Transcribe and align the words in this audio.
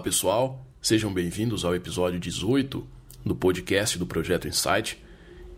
Olá, 0.00 0.04
pessoal. 0.04 0.66
Sejam 0.80 1.12
bem-vindos 1.12 1.62
ao 1.62 1.74
episódio 1.74 2.18
18 2.18 2.86
do 3.22 3.36
podcast 3.36 3.98
do 3.98 4.06
Projeto 4.06 4.48
Insight. 4.48 4.98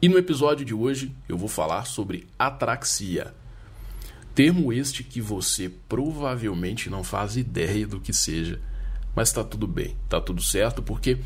E 0.02 0.08
no 0.08 0.18
episódio 0.18 0.66
de 0.66 0.75
hoje 0.75 1.14
eu 1.29 1.38
vou 1.38 1.48
falar 1.48 1.84
sobre 1.84 2.26
atraxia. 2.36 3.32
Termo 4.34 4.72
este 4.72 5.04
que 5.04 5.20
você 5.20 5.70
provavelmente 5.89 6.90
não 6.90 7.04
faz 7.04 7.36
ideia 7.36 7.86
do 7.86 8.00
que 8.00 8.13
seja, 8.13 8.61
mas 9.14 9.29
está 9.29 9.44
tudo 9.44 9.68
bem, 9.68 9.96
está 10.02 10.21
tudo 10.21 10.43
certo, 10.43 10.82
porque 10.82 11.18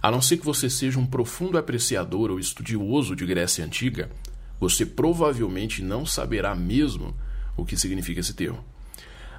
a 0.00 0.08
não 0.08 0.22
ser 0.22 0.36
que 0.36 0.46
você 0.46 0.70
seja 0.70 1.00
um 1.00 1.06
profundo 1.06 1.58
apreciador 1.58 2.30
ou 2.30 2.38
estudioso 2.38 3.16
de 3.16 3.26
Grécia 3.26 3.64
Antiga, 3.64 4.12
você 4.60 4.86
provavelmente 4.86 5.82
não 5.82 6.06
saberá 6.06 6.54
mesmo 6.54 7.16
o 7.56 7.64
que 7.64 7.76
significa 7.76 8.20
esse 8.20 8.32
termo. 8.32 8.64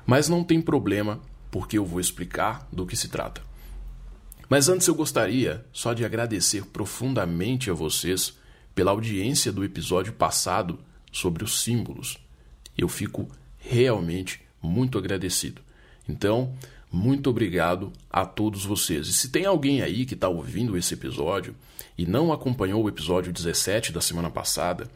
Mas 0.05 0.27
não 0.27 0.43
tem 0.43 0.59
problema, 0.61 1.21
porque 1.51 1.77
eu 1.77 1.85
vou 1.85 1.99
explicar 1.99 2.67
do 2.71 2.87
que 2.87 2.95
se 2.95 3.09
trata. 3.09 3.41
Mas 4.49 4.67
antes 4.67 4.87
eu 4.87 4.95
gostaria 4.95 5.63
só 5.71 5.93
de 5.93 6.03
agradecer 6.03 6.65
profundamente 6.65 7.69
a 7.69 7.73
vocês 7.73 8.33
pela 8.73 8.91
audiência 8.91 9.51
do 9.51 9.63
episódio 9.63 10.13
passado 10.13 10.79
sobre 11.11 11.43
os 11.43 11.61
símbolos. 11.61 12.17
Eu 12.77 12.87
fico 12.87 13.27
realmente 13.57 14.41
muito 14.61 14.97
agradecido. 14.97 15.61
Então, 16.07 16.53
muito 16.91 17.29
obrigado 17.29 17.91
a 18.09 18.25
todos 18.25 18.65
vocês. 18.65 19.07
E 19.07 19.13
se 19.13 19.29
tem 19.29 19.45
alguém 19.45 19.81
aí 19.81 20.05
que 20.05 20.13
está 20.13 20.27
ouvindo 20.27 20.77
esse 20.77 20.93
episódio 20.93 21.55
e 21.97 22.05
não 22.05 22.33
acompanhou 22.33 22.83
o 22.83 22.89
episódio 22.89 23.31
17 23.31 23.91
da 23.91 24.01
semana 24.01 24.29
passada, 24.29 24.89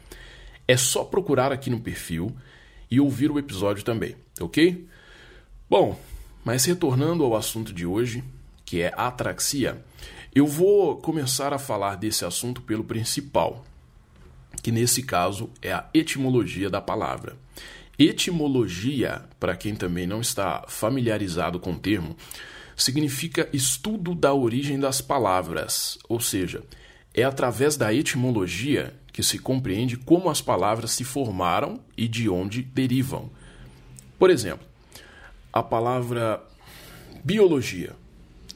é 0.67 0.75
só 0.75 1.03
procurar 1.03 1.51
aqui 1.51 1.69
no 1.69 1.79
perfil 1.79 2.35
e 2.89 2.99
ouvir 2.99 3.31
o 3.31 3.39
episódio 3.39 3.83
também, 3.83 4.15
ok? 4.39 4.85
Bom, 5.69 5.97
mas 6.45 6.63
retornando 6.63 7.23
ao 7.23 7.35
assunto 7.35 7.73
de 7.73 7.87
hoje, 7.87 8.23
que 8.63 8.81
é 8.81 8.93
atraxia, 8.95 9.83
eu 10.33 10.45
vou 10.45 10.95
começar 10.97 11.51
a 11.51 11.57
falar 11.57 11.95
desse 11.95 12.23
assunto 12.23 12.61
pelo 12.61 12.83
principal, 12.83 13.65
que 14.61 14.71
nesse 14.71 15.01
caso 15.01 15.49
é 15.59 15.73
a 15.73 15.89
etimologia 15.91 16.69
da 16.69 16.79
palavra. 16.79 17.35
Etimologia, 17.97 19.23
para 19.39 19.55
quem 19.55 19.75
também 19.75 20.05
não 20.05 20.21
está 20.21 20.63
familiarizado 20.67 21.59
com 21.59 21.71
o 21.71 21.79
termo, 21.79 22.15
significa 22.75 23.49
estudo 23.51 24.13
da 24.13 24.33
origem 24.33 24.79
das 24.79 25.01
palavras, 25.01 25.97
ou 26.07 26.19
seja, 26.19 26.61
é 27.13 27.23
através 27.23 27.75
da 27.75 27.93
etimologia 27.93 28.93
que 29.11 29.23
se 29.23 29.39
compreende 29.39 29.95
como 29.95 30.29
as 30.29 30.41
palavras 30.41 30.91
se 30.91 31.05
formaram 31.05 31.79
e 31.97 32.07
de 32.07 32.29
onde 32.29 32.61
derivam. 32.61 33.31
Por 34.19 34.29
exemplo, 34.29 34.67
a 35.55 35.63
palavra 35.63 36.43
biologia. 37.23 37.95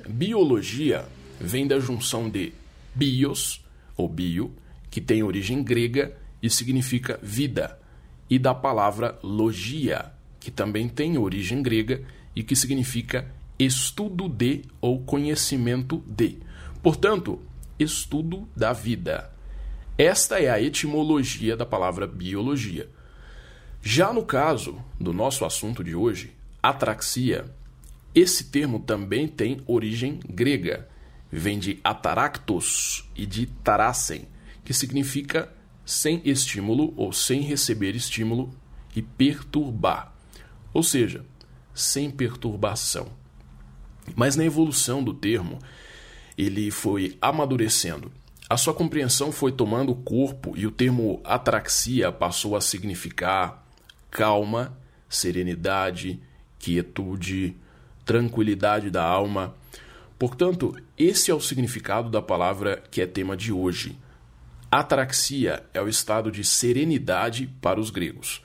Biologia 0.06 1.06
vem 1.40 1.66
da 1.66 1.80
junção 1.80 2.30
de 2.30 2.52
bios, 2.94 3.64
ou 3.96 4.10
bio, 4.10 4.54
que 4.92 5.00
tem 5.00 5.24
origem 5.24 5.64
grega 5.64 6.18
e 6.44 6.50
significa 6.50 7.18
vida, 7.24 7.80
e 8.30 8.38
da 8.38 8.54
palavra 8.54 9.18
logia, 9.24 10.12
que 10.42 10.52
também 10.52 10.90
tem 10.90 11.18
origem 11.18 11.64
grega 11.64 12.04
e 12.36 12.44
que 12.44 12.54
significa 12.54 13.34
estudo 13.58 14.28
de 14.28 14.64
ou 14.82 15.00
conhecimento 15.00 16.04
de. 16.06 16.40
Portanto, 16.84 17.42
estudo 17.80 18.46
da 18.54 18.74
vida. 18.74 19.32
Esta 19.98 20.38
é 20.38 20.50
a 20.50 20.62
etimologia 20.62 21.56
da 21.56 21.66
palavra 21.66 22.06
biologia. 22.06 22.90
Já 23.82 24.12
no 24.12 24.26
caso 24.26 24.78
do 25.00 25.14
nosso 25.14 25.46
assunto 25.46 25.82
de 25.82 25.96
hoje, 25.96 26.38
atraxia, 26.62 27.46
esse 28.14 28.46
termo 28.46 28.80
também 28.80 29.28
tem 29.28 29.62
origem 29.68 30.20
grega. 30.28 30.88
Vem 31.32 31.60
de 31.60 31.80
ataractos 31.84 33.08
e 33.16 33.26
de 33.26 33.46
tarassen, 33.46 34.28
que 34.64 34.74
significa 34.74 35.54
sem 35.86 36.22
estímulo 36.26 36.94
ou 36.98 37.14
sem 37.14 37.42
receber 37.42 37.96
estímulo 37.96 38.52
e 38.96 39.02
perturbar, 39.02 40.14
ou 40.74 40.84
seja, 40.84 41.24
sem 41.74 42.10
perturbação. 42.10 43.08
Mas 44.16 44.36
na 44.36 44.44
evolução 44.44 45.04
do 45.04 45.14
termo, 45.14 45.60
ele 46.38 46.72
foi 46.72 47.18
amadurecendo. 47.22 48.12
A 48.50 48.58
sua 48.58 48.74
compreensão 48.74 49.32
foi 49.32 49.52
tomando 49.52 49.94
corpo 49.94 50.58
e 50.58 50.66
o 50.66 50.72
termo 50.72 51.22
atraxia 51.24 52.12
passou 52.12 52.56
a 52.56 52.62
significar 52.62 53.68
calma, 54.10 54.76
serenidade, 55.08 56.20
quietude, 56.60 57.56
tranquilidade 58.06 58.90
da 58.90 59.04
alma. 59.04 59.56
Portanto, 60.20 60.76
esse 60.98 61.32
é 61.32 61.34
o 61.34 61.40
significado 61.40 62.10
da 62.10 62.22
palavra 62.22 62.84
que 62.92 63.02
é 63.02 63.08
tema 63.08 63.36
de 63.36 63.52
hoje. 63.52 63.98
Atraxia 64.70 65.64
é 65.74 65.82
o 65.82 65.88
estado 65.88 66.32
de 66.32 66.44
serenidade 66.44 67.50
para 67.60 67.80
os 67.80 67.90
gregos. 67.90 68.44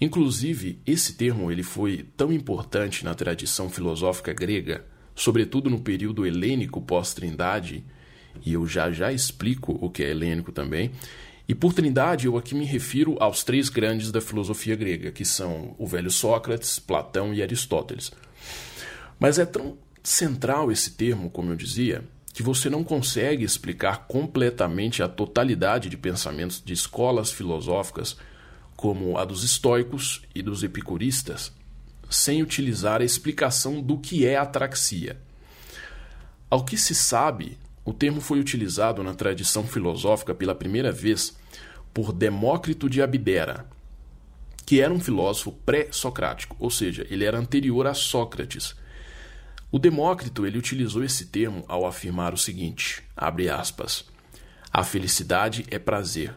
Inclusive, 0.00 0.78
esse 0.84 1.14
termo 1.14 1.50
ele 1.50 1.62
foi 1.62 2.04
tão 2.16 2.30
importante 2.30 3.04
na 3.04 3.14
tradição 3.14 3.70
filosófica 3.70 4.34
grega, 4.34 4.84
sobretudo 5.14 5.70
no 5.70 5.80
período 5.80 6.26
helênico 6.26 6.82
pós-trindade, 6.82 7.82
e 8.44 8.52
eu 8.52 8.66
já 8.66 8.90
já 8.92 9.10
explico 9.10 9.78
o 9.80 9.88
que 9.88 10.02
é 10.02 10.10
helênico 10.10 10.52
também, 10.52 10.90
e 11.48 11.54
por 11.54 11.72
trindade 11.72 12.26
eu 12.26 12.36
aqui 12.36 12.54
me 12.54 12.64
refiro 12.64 13.16
aos 13.20 13.44
três 13.44 13.68
grandes 13.68 14.10
da 14.10 14.20
filosofia 14.20 14.74
grega, 14.74 15.12
que 15.12 15.24
são 15.24 15.74
o 15.78 15.86
velho 15.86 16.10
Sócrates, 16.10 16.78
Platão 16.78 17.32
e 17.32 17.42
Aristóteles. 17.42 18.10
Mas 19.18 19.38
é 19.38 19.46
tão 19.46 19.78
central 20.02 20.72
esse 20.72 20.92
termo, 20.92 21.30
como 21.30 21.50
eu 21.50 21.56
dizia, 21.56 22.04
que 22.32 22.42
você 22.42 22.68
não 22.68 22.84
consegue 22.84 23.44
explicar 23.44 24.06
completamente 24.06 25.02
a 25.02 25.08
totalidade 25.08 25.88
de 25.88 25.96
pensamentos 25.96 26.62
de 26.62 26.72
escolas 26.72 27.30
filosóficas 27.30 28.16
como 28.76 29.16
a 29.16 29.24
dos 29.24 29.42
estoicos 29.42 30.22
e 30.34 30.42
dos 30.42 30.62
epicuristas, 30.62 31.50
sem 32.10 32.42
utilizar 32.42 33.00
a 33.00 33.04
explicação 33.04 33.80
do 33.80 33.96
que 33.98 34.26
é 34.26 34.36
atraxia. 34.36 35.16
Ao 36.50 36.64
que 36.64 36.76
se 36.76 36.94
sabe, 36.94 37.56
o 37.86 37.92
termo 37.92 38.20
foi 38.20 38.40
utilizado 38.40 39.00
na 39.04 39.14
tradição 39.14 39.64
filosófica 39.64 40.34
pela 40.34 40.56
primeira 40.56 40.90
vez 40.90 41.38
por 41.94 42.12
Demócrito 42.12 42.90
de 42.90 43.00
Abdera, 43.00 43.64
que 44.66 44.80
era 44.80 44.92
um 44.92 44.98
filósofo 44.98 45.52
pré-socrático, 45.52 46.56
ou 46.58 46.68
seja, 46.68 47.06
ele 47.08 47.24
era 47.24 47.38
anterior 47.38 47.86
a 47.86 47.94
Sócrates. 47.94 48.74
O 49.70 49.78
Demócrito 49.78 50.44
ele 50.44 50.58
utilizou 50.58 51.04
esse 51.04 51.26
termo 51.26 51.64
ao 51.68 51.86
afirmar 51.86 52.34
o 52.34 52.36
seguinte: 52.36 53.04
abre 53.16 53.48
aspas. 53.48 54.04
A 54.72 54.82
felicidade 54.82 55.64
é 55.70 55.78
prazer, 55.78 56.34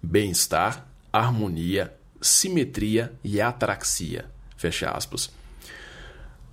bem-estar, 0.00 0.86
harmonia, 1.12 1.92
simetria 2.20 3.12
e 3.24 3.40
atraxia. 3.40 4.30
Fecha 4.56 4.92
aspas. 4.92 5.28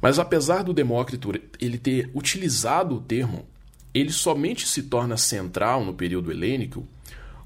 Mas 0.02 0.18
apesar 0.18 0.64
do 0.64 0.74
Demócrito 0.74 1.32
ele 1.60 1.78
ter 1.78 2.10
utilizado 2.16 2.96
o 2.96 3.02
termo 3.02 3.48
ele 3.94 4.12
somente 4.12 4.68
se 4.68 4.84
torna 4.84 5.18
central 5.18 5.84
no 5.84 5.94
período 5.94 6.32
helênico, 6.32 6.88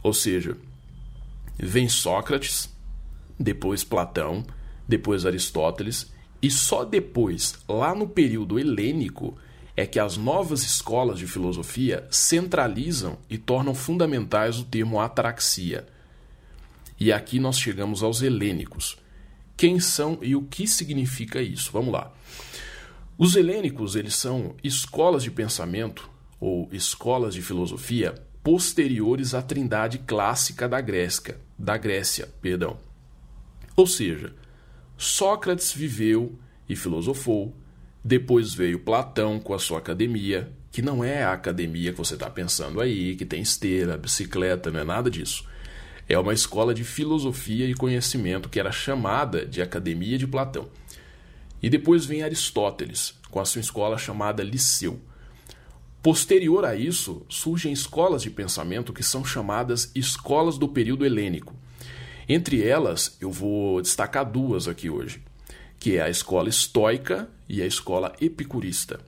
ou 0.04 0.14
seja, 0.14 0.58
vem 1.58 1.90
Sócrates, 1.90 2.70
depois 3.40 3.84
Platão, 3.84 4.46
depois 4.88 5.26
Aristóteles, 5.26 6.14
e 6.42 6.52
só 6.52 6.86
depois, 6.86 7.56
lá 7.68 7.96
no 7.96 8.08
período 8.08 8.60
helênico, 8.60 9.36
é 9.76 9.86
que 9.86 10.00
as 10.00 10.16
novas 10.16 10.64
escolas 10.64 11.20
de 11.20 11.28
filosofia 11.28 12.08
centralizam 12.10 13.18
e 13.30 13.38
tornam 13.38 13.74
fundamentais 13.74 14.60
o 14.60 14.64
termo 14.64 15.02
atraxia. 15.02 15.86
E 17.00 17.12
aqui 17.12 17.40
nós 17.40 17.60
chegamos 17.60 18.04
aos 18.04 18.22
helênicos. 18.22 18.98
Quem 19.58 19.80
são 19.80 20.20
e 20.22 20.36
o 20.36 20.44
que 20.44 20.68
significa 20.68 21.42
isso? 21.42 21.72
Vamos 21.74 21.92
lá. 21.92 22.14
Os 23.18 23.36
helênicos, 23.36 23.96
eles 23.96 24.16
são 24.16 24.56
escolas 24.64 25.24
de 25.24 25.32
pensamento 25.32 26.10
ou 26.46 26.70
escolas 26.72 27.34
de 27.34 27.42
filosofia 27.42 28.14
posteriores 28.44 29.34
à 29.34 29.42
trindade 29.42 29.98
clássica 29.98 30.70
da 30.70 30.80
Grécia, 30.80 31.40
da 31.58 31.76
Grécia, 31.76 32.30
perdão. 32.40 32.78
Ou 33.76 33.88
seja, 33.88 34.32
Sócrates 34.96 35.74
viveu 35.74 36.38
e 36.70 36.76
filosofou, 36.76 37.56
depois 38.04 38.54
veio 38.54 38.78
Platão 38.78 39.40
com 39.40 39.56
a 39.56 39.60
sua 39.60 39.80
academia, 39.80 40.54
que 40.72 40.84
não 40.84 41.04
é 41.04 41.24
a 41.24 41.34
academia 41.34 41.92
que 41.92 41.98
você 41.98 42.14
está 42.14 42.30
pensando 42.30 42.80
aí, 42.80 43.16
que 43.16 43.26
tem 43.26 43.42
esteira, 43.42 43.98
bicicleta, 43.98 44.70
não 44.70 44.82
é 44.82 44.84
nada 44.84 45.10
disso. 45.10 45.48
É 46.08 46.20
uma 46.20 46.34
escola 46.34 46.76
de 46.76 46.84
filosofia 46.84 47.66
e 47.68 47.74
conhecimento 47.74 48.50
que 48.50 48.60
era 48.60 48.72
chamada 48.72 49.44
de 49.48 49.64
Academia 49.64 50.20
de 50.20 50.28
Platão. 50.28 50.70
E 51.60 51.72
depois 51.72 52.06
vem 52.06 52.22
Aristóteles, 52.22 53.16
com 53.32 53.40
a 53.40 53.46
sua 53.46 53.62
escola 53.62 53.98
chamada 53.98 54.44
Liceu. 54.44 55.02
Posterior 56.06 56.64
a 56.66 56.76
isso, 56.76 57.26
surgem 57.28 57.74
escolas 57.74 58.22
de 58.22 58.30
pensamento 58.30 58.94
que 58.94 59.02
são 59.02 59.26
chamadas 59.26 59.92
escolas 59.96 60.56
do 60.56 60.68
período 60.68 61.04
helênico. 61.04 61.56
Entre 62.30 62.62
elas, 62.62 63.18
eu 63.20 63.32
vou 63.32 63.82
destacar 63.82 64.24
duas 64.24 64.68
aqui 64.68 64.88
hoje, 64.88 65.24
que 65.80 65.98
é 65.98 66.04
a 66.04 66.08
escola 66.08 66.48
estoica 66.48 67.28
e 67.50 67.60
a 67.60 67.66
escola 67.66 68.14
epicurista. 68.22 69.00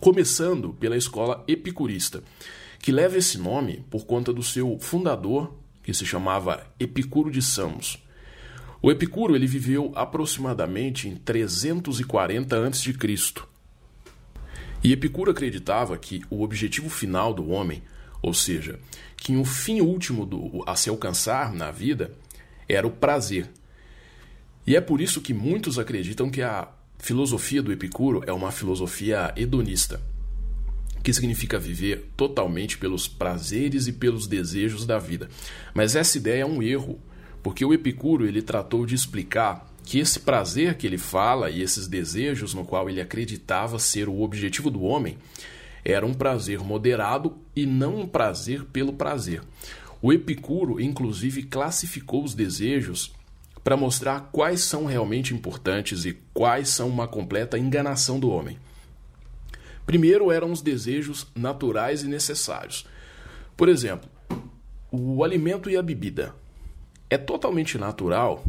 começando 0.00 0.72
pela 0.72 0.96
escola 0.96 1.44
epicurista, 1.46 2.24
que 2.78 2.90
leva 2.90 3.18
esse 3.18 3.36
nome 3.36 3.84
por 3.90 4.06
conta 4.06 4.32
do 4.32 4.42
seu 4.42 4.78
fundador, 4.80 5.52
que 5.82 5.92
se 5.92 6.06
chamava 6.06 6.66
Epicuro 6.80 7.30
de 7.30 7.42
Samos. 7.42 8.02
O 8.80 8.90
Epicuro 8.90 9.36
ele 9.36 9.46
viveu 9.46 9.92
aproximadamente 9.94 11.10
em 11.10 11.16
340 11.16 12.68
a.C. 12.68 12.94
E 14.84 14.92
Epicuro 14.92 15.30
acreditava 15.30 15.96
que 15.96 16.22
o 16.28 16.42
objetivo 16.42 16.90
final 16.90 17.32
do 17.32 17.48
homem, 17.48 17.82
ou 18.20 18.34
seja, 18.34 18.78
que 19.16 19.34
o 19.34 19.42
fim 19.42 19.80
último 19.80 20.26
do, 20.26 20.62
a 20.66 20.76
se 20.76 20.90
alcançar 20.90 21.54
na 21.54 21.70
vida, 21.70 22.12
era 22.68 22.86
o 22.86 22.90
prazer. 22.90 23.50
E 24.66 24.76
é 24.76 24.82
por 24.82 25.00
isso 25.00 25.22
que 25.22 25.32
muitos 25.32 25.78
acreditam 25.78 26.30
que 26.30 26.42
a 26.42 26.68
filosofia 26.98 27.62
do 27.62 27.72
Epicuro 27.72 28.22
é 28.26 28.32
uma 28.32 28.52
filosofia 28.52 29.32
hedonista, 29.34 30.02
que 31.02 31.14
significa 31.14 31.58
viver 31.58 32.10
totalmente 32.14 32.76
pelos 32.76 33.08
prazeres 33.08 33.86
e 33.86 33.92
pelos 33.92 34.26
desejos 34.26 34.84
da 34.84 34.98
vida. 34.98 35.30
Mas 35.72 35.96
essa 35.96 36.18
ideia 36.18 36.42
é 36.42 36.46
um 36.46 36.62
erro, 36.62 37.00
porque 37.42 37.64
o 37.64 37.72
Epicuro 37.72 38.26
ele 38.26 38.42
tratou 38.42 38.84
de 38.84 38.94
explicar 38.94 39.73
que 39.84 39.98
esse 39.98 40.18
prazer 40.20 40.76
que 40.76 40.86
ele 40.86 40.98
fala 40.98 41.50
e 41.50 41.60
esses 41.60 41.86
desejos 41.86 42.54
no 42.54 42.64
qual 42.64 42.88
ele 42.88 43.00
acreditava 43.00 43.78
ser 43.78 44.08
o 44.08 44.22
objetivo 44.22 44.70
do 44.70 44.82
homem 44.82 45.18
era 45.84 46.06
um 46.06 46.14
prazer 46.14 46.60
moderado 46.60 47.36
e 47.54 47.66
não 47.66 48.00
um 48.00 48.06
prazer 48.06 48.64
pelo 48.64 48.94
prazer. 48.94 49.42
O 50.00 50.12
Epicuro, 50.12 50.80
inclusive, 50.80 51.42
classificou 51.42 52.24
os 52.24 52.34
desejos 52.34 53.12
para 53.62 53.76
mostrar 53.76 54.30
quais 54.32 54.60
são 54.60 54.86
realmente 54.86 55.34
importantes 55.34 56.04
e 56.04 56.18
quais 56.32 56.70
são 56.70 56.88
uma 56.88 57.06
completa 57.06 57.58
enganação 57.58 58.18
do 58.18 58.30
homem. 58.30 58.58
Primeiro 59.84 60.32
eram 60.32 60.50
os 60.50 60.62
desejos 60.62 61.26
naturais 61.34 62.02
e 62.02 62.08
necessários. 62.08 62.86
Por 63.56 63.68
exemplo, 63.68 64.08
o 64.90 65.22
alimento 65.22 65.68
e 65.68 65.76
a 65.76 65.82
bebida. 65.82 66.34
É 67.10 67.18
totalmente 67.18 67.76
natural 67.76 68.44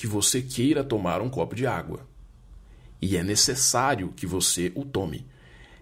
que 0.00 0.06
você 0.06 0.40
queira 0.40 0.82
tomar 0.82 1.20
um 1.20 1.28
copo 1.28 1.54
de 1.54 1.66
água. 1.66 2.08
E 3.02 3.18
é 3.18 3.22
necessário 3.22 4.14
que 4.16 4.26
você 4.26 4.72
o 4.74 4.82
tome. 4.82 5.26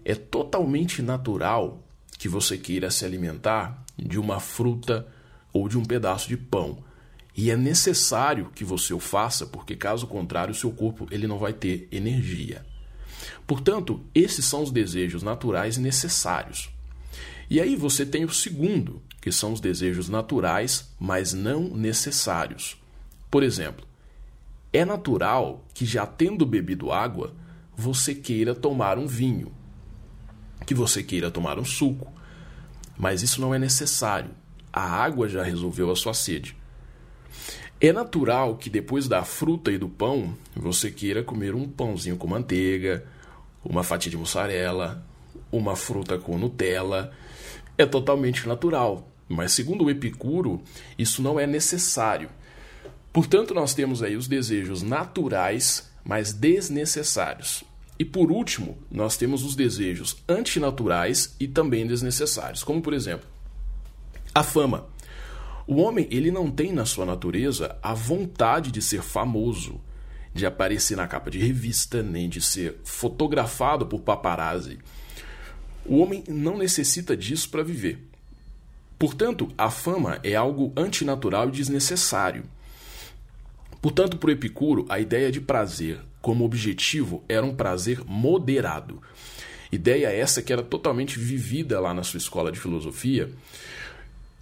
É 0.03 0.13
totalmente 0.13 1.01
natural 1.01 1.81
que 2.17 2.27
você 2.27 2.57
queira 2.57 2.91
se 2.91 3.05
alimentar 3.05 3.81
de 3.97 4.19
uma 4.19 4.41
fruta 4.41 5.07
ou 5.53 5.69
de 5.69 5.77
um 5.77 5.85
pedaço 5.85 6.27
de 6.27 6.35
pão. 6.35 6.83
E 7.33 7.49
é 7.49 7.55
necessário 7.55 8.51
que 8.53 8.65
você 8.65 8.93
o 8.93 8.99
faça, 8.99 9.45
porque 9.45 9.73
caso 9.73 10.05
contrário, 10.05 10.51
o 10.51 10.57
seu 10.57 10.71
corpo 10.71 11.07
ele 11.11 11.25
não 11.25 11.39
vai 11.39 11.53
ter 11.53 11.87
energia. 11.89 12.65
Portanto, 13.47 14.03
esses 14.13 14.43
são 14.43 14.63
os 14.63 14.69
desejos 14.69 15.23
naturais 15.23 15.77
e 15.77 15.79
necessários. 15.79 16.69
E 17.49 17.61
aí 17.61 17.73
você 17.73 18.05
tem 18.05 18.25
o 18.25 18.33
segundo, 18.33 19.01
que 19.21 19.31
são 19.31 19.53
os 19.53 19.61
desejos 19.61 20.09
naturais, 20.09 20.89
mas 20.99 21.31
não 21.31 21.69
necessários. 21.69 22.75
Por 23.31 23.43
exemplo, 23.43 23.87
é 24.71 24.85
natural 24.85 25.65
que, 25.73 25.85
já 25.85 26.05
tendo 26.05 26.45
bebido 26.45 26.91
água, 26.91 27.33
você 27.75 28.13
queira 28.13 28.53
tomar 28.53 28.97
um 28.97 29.07
vinho, 29.07 29.51
que 30.65 30.73
você 30.73 31.01
queira 31.01 31.31
tomar 31.31 31.57
um 31.57 31.65
suco, 31.65 32.11
mas 32.97 33.23
isso 33.23 33.41
não 33.41 33.53
é 33.53 33.59
necessário. 33.59 34.31
A 34.71 34.81
água 34.81 35.27
já 35.27 35.41
resolveu 35.41 35.89
a 35.89 35.95
sua 35.95 36.13
sede. 36.13 36.55
É 37.81 37.93
natural 37.93 38.57
que 38.57 38.69
depois 38.69 39.07
da 39.07 39.23
fruta 39.23 39.71
e 39.71 39.77
do 39.77 39.87
pão, 39.87 40.35
você 40.53 40.91
queira 40.91 41.23
comer 41.23 41.55
um 41.55 41.67
pãozinho 41.67 42.17
com 42.17 42.27
manteiga, 42.27 43.05
uma 43.63 43.83
fatia 43.83 44.11
de 44.11 44.17
mussarela, 44.17 45.03
uma 45.51 45.75
fruta 45.75 46.17
com 46.17 46.37
Nutella. 46.37 47.11
É 47.77 47.85
totalmente 47.85 48.45
natural, 48.47 49.09
mas 49.29 49.53
segundo 49.53 49.85
o 49.85 49.89
Epicuro, 49.89 50.61
isso 50.97 51.21
não 51.21 51.39
é 51.39 51.47
necessário. 51.47 52.29
Portanto, 53.11 53.53
nós 53.53 53.73
temos 53.73 54.03
aí 54.03 54.15
os 54.15 54.27
desejos 54.27 54.83
naturais, 54.83 55.89
mas 56.03 56.31
desnecessários. 56.31 57.63
E 57.97 58.05
por 58.05 58.31
último, 58.31 58.77
nós 58.89 59.17
temos 59.17 59.43
os 59.43 59.55
desejos 59.55 60.17
antinaturais 60.27 61.35
e 61.39 61.47
também 61.47 61.85
desnecessários, 61.85 62.63
como 62.63 62.81
por 62.81 62.93
exemplo, 62.93 63.27
a 64.33 64.43
fama. 64.43 64.87
O 65.67 65.81
homem, 65.81 66.07
ele 66.09 66.31
não 66.31 66.49
tem 66.49 66.71
na 66.71 66.85
sua 66.85 67.05
natureza 67.05 67.77
a 67.83 67.93
vontade 67.93 68.71
de 68.71 68.81
ser 68.81 69.01
famoso, 69.01 69.81
de 70.33 70.45
aparecer 70.45 70.95
na 70.95 71.07
capa 71.07 71.29
de 71.29 71.39
revista, 71.39 72.01
nem 72.01 72.29
de 72.29 72.41
ser 72.41 72.79
fotografado 72.83 73.85
por 73.85 73.99
paparazzi. 73.99 74.79
O 75.85 75.97
homem 75.97 76.23
não 76.27 76.57
necessita 76.57 77.17
disso 77.17 77.49
para 77.49 77.63
viver. 77.63 77.99
Portanto, 78.97 79.51
a 79.57 79.69
fama 79.69 80.19
é 80.23 80.35
algo 80.35 80.71
antinatural 80.75 81.49
e 81.49 81.51
desnecessário. 81.51 82.45
Portanto, 83.81 84.17
para 84.17 84.29
o 84.29 84.31
Epicuro, 84.31 84.85
a 84.89 84.99
ideia 84.99 85.31
de 85.31 85.39
prazer 85.39 86.01
como 86.21 86.43
objetivo 86.43 87.23
era 87.29 87.45
um 87.45 87.55
prazer 87.55 88.03
moderado. 88.05 89.01
Ideia 89.71 90.07
essa 90.07 90.41
que 90.41 90.51
era 90.51 90.61
totalmente 90.61 91.17
vivida 91.17 91.79
lá 91.79 91.93
na 91.93 92.03
sua 92.03 92.17
escola 92.17 92.51
de 92.51 92.59
filosofia. 92.59 93.29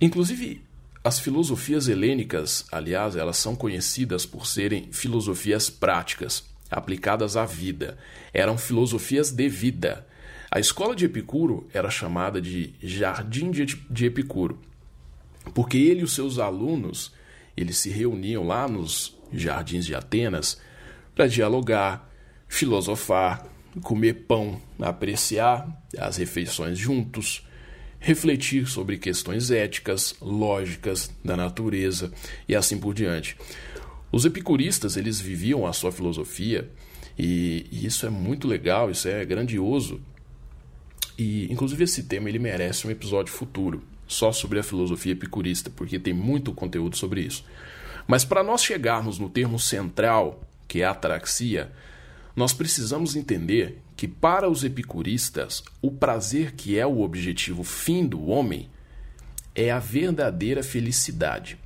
Inclusive, 0.02 0.62
as 1.04 1.20
filosofias 1.20 1.88
helênicas, 1.88 2.66
aliás, 2.72 3.16
elas 3.16 3.38
são 3.38 3.56
conhecidas 3.56 4.26
por 4.26 4.48
serem 4.48 4.90
filosofias 4.92 5.70
práticas, 5.70 6.44
aplicadas 6.72 7.38
à 7.38 7.46
vida. 7.46 7.98
Eram 8.34 8.58
filosofias 8.58 9.32
de 9.32 9.48
vida. 9.50 10.08
A 10.50 10.60
escola 10.60 10.96
de 10.96 11.06
Epicuro 11.06 11.68
era 11.74 11.90
chamada 11.90 12.42
de 12.42 12.74
Jardim 12.82 13.52
de 13.52 14.06
Epicuro, 14.06 14.60
porque 15.54 15.78
ele 15.78 16.02
e 16.02 16.04
os 16.04 16.14
seus 16.14 16.40
alunos 16.40 17.14
eles 17.56 17.78
se 17.78 17.90
reuniam 17.90 18.46
lá 18.46 18.68
nos 18.68 19.17
jardins 19.32 19.86
de 19.86 19.96
Atenas 19.96 20.60
para 21.16 21.28
dialogar, 21.28 22.10
filosofar, 22.48 23.46
comer 23.82 24.26
pão, 24.28 24.62
apreciar 24.80 25.68
as 25.98 26.18
refeições 26.18 26.78
juntos, 26.78 27.46
refletir 28.00 28.68
sobre 28.68 28.98
questões 28.98 29.52
éticas, 29.52 30.16
lógicas 30.22 31.12
da 31.24 31.36
natureza 31.36 32.12
e 32.48 32.56
assim 32.56 32.78
por 32.78 32.94
diante. 32.94 33.36
Os 34.12 34.26
epicuristas 34.26 34.96
eles 34.96 35.20
viviam 35.20 35.66
a 35.66 35.74
sua 35.74 35.92
filosofia 35.92 36.70
e, 37.18 37.66
e 37.72 37.86
isso 37.86 38.06
é 38.06 38.10
muito 38.10 38.48
legal, 38.48 38.90
isso 38.90 39.08
é 39.08 39.26
grandioso. 39.26 40.00
E 41.18 41.52
inclusive 41.52 41.84
esse 41.84 42.04
tema 42.04 42.30
ele 42.30 42.40
merece 42.40 42.88
um 42.88 42.92
episódio 42.92 43.34
futuro 43.34 43.84
só 44.08 44.32
sobre 44.32 44.60
a 44.60 44.64
filosofia 44.64 45.12
epicurista, 45.12 45.70
porque 45.70 46.00
tem 46.00 46.14
muito 46.14 46.54
conteúdo 46.54 46.96
sobre 46.96 47.22
isso. 47.22 47.44
Mas 48.08 48.24
para 48.24 48.44
nós 48.44 48.64
chegarmos 48.64 49.20
no 49.20 49.30
termo 49.30 49.60
central, 49.60 50.42
que 50.68 50.82
é 50.82 50.86
a 50.86 50.92
ataraxia, 50.92 51.72
nós 52.36 52.54
precisamos 52.54 53.16
entender 53.16 53.82
que 53.96 54.08
para 54.08 54.50
os 54.50 54.64
epicuristas, 54.64 55.64
o 55.82 55.92
prazer 55.92 56.54
que 56.54 56.78
é 56.78 56.86
o 56.86 57.02
objetivo 57.02 57.64
fim 57.64 58.08
do 58.08 58.28
homem 58.28 58.70
é 59.54 59.72
a 59.72 59.80
verdadeira 59.80 60.62
felicidade. 60.62 61.58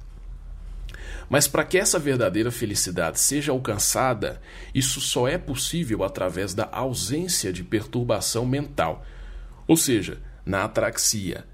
Mas 1.29 1.47
para 1.47 1.63
que 1.63 1.77
essa 1.77 1.99
verdadeira 1.99 2.51
felicidade 2.51 3.19
seja 3.19 3.51
alcançada, 3.51 4.41
isso 4.73 4.99
só 4.99 5.27
é 5.27 5.37
possível 5.37 6.03
através 6.03 6.53
da 6.53 6.67
ausência 6.71 7.53
de 7.53 7.63
perturbação 7.63 8.45
mental, 8.45 9.05
ou 9.67 9.77
seja, 9.77 10.21
na 10.45 10.63
atraxia, 10.63 11.45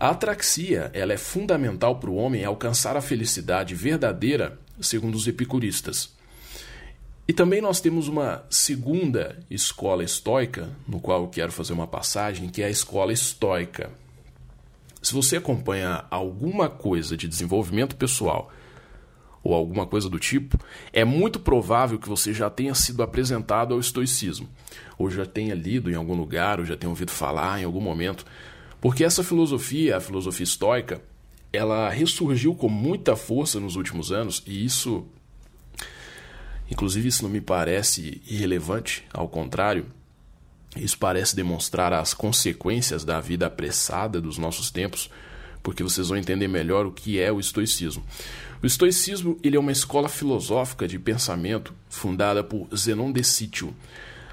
a 0.00 0.08
atraxia 0.08 0.90
ela 0.94 1.12
é 1.12 1.18
fundamental 1.18 1.96
para 1.96 2.08
o 2.08 2.16
homem 2.16 2.42
alcançar 2.42 2.96
a 2.96 3.02
felicidade 3.02 3.74
verdadeira, 3.74 4.58
segundo 4.80 5.14
os 5.14 5.28
epicuristas. 5.28 6.14
E 7.28 7.34
também 7.34 7.60
nós 7.60 7.82
temos 7.82 8.08
uma 8.08 8.42
segunda 8.48 9.38
escola 9.50 10.02
estoica, 10.02 10.70
no 10.88 10.98
qual 11.00 11.22
eu 11.22 11.28
quero 11.28 11.52
fazer 11.52 11.74
uma 11.74 11.86
passagem, 11.86 12.48
que 12.48 12.62
é 12.62 12.64
a 12.64 12.70
escola 12.70 13.12
estoica. 13.12 13.90
Se 15.02 15.12
você 15.12 15.36
acompanha 15.36 16.06
alguma 16.10 16.70
coisa 16.70 17.14
de 17.14 17.28
desenvolvimento 17.28 17.94
pessoal 17.94 18.50
ou 19.42 19.54
alguma 19.54 19.86
coisa 19.86 20.08
do 20.08 20.18
tipo, 20.18 20.58
é 20.94 21.04
muito 21.04 21.38
provável 21.38 21.98
que 21.98 22.08
você 22.08 22.32
já 22.32 22.48
tenha 22.48 22.74
sido 22.74 23.02
apresentado 23.02 23.74
ao 23.74 23.80
estoicismo, 23.80 24.48
ou 24.98 25.10
já 25.10 25.26
tenha 25.26 25.54
lido 25.54 25.90
em 25.90 25.94
algum 25.94 26.14
lugar, 26.14 26.58
ou 26.58 26.64
já 26.64 26.76
tenha 26.76 26.90
ouvido 26.90 27.10
falar 27.10 27.60
em 27.60 27.64
algum 27.64 27.80
momento 27.80 28.24
porque 28.80 29.04
essa 29.04 29.22
filosofia, 29.22 29.96
a 29.96 30.00
filosofia 30.00 30.44
estoica, 30.44 31.02
ela 31.52 31.88
ressurgiu 31.90 32.54
com 32.54 32.68
muita 32.68 33.16
força 33.16 33.58
nos 33.58 33.76
últimos 33.76 34.12
anos 34.12 34.42
e 34.46 34.64
isso 34.64 35.06
inclusive 36.70 37.08
isso 37.08 37.24
não 37.24 37.30
me 37.30 37.40
parece 37.40 38.22
irrelevante, 38.26 39.04
ao 39.12 39.28
contrário, 39.28 39.86
isso 40.76 40.96
parece 40.96 41.34
demonstrar 41.34 41.92
as 41.92 42.14
consequências 42.14 43.04
da 43.04 43.20
vida 43.20 43.46
apressada 43.46 44.20
dos 44.20 44.38
nossos 44.38 44.70
tempos, 44.70 45.10
porque 45.62 45.82
vocês 45.82 46.08
vão 46.08 46.16
entender 46.16 46.46
melhor 46.46 46.86
o 46.86 46.92
que 46.92 47.18
é 47.18 47.32
o 47.32 47.40
estoicismo. 47.40 48.04
O 48.62 48.66
estoicismo 48.66 49.38
ele 49.42 49.56
é 49.56 49.60
uma 49.60 49.72
escola 49.72 50.08
filosófica 50.08 50.86
de 50.86 50.98
pensamento 50.98 51.74
fundada 51.88 52.44
por 52.44 52.68
Zenon 52.74 53.10
de 53.10 53.24
Sítio. 53.24 53.74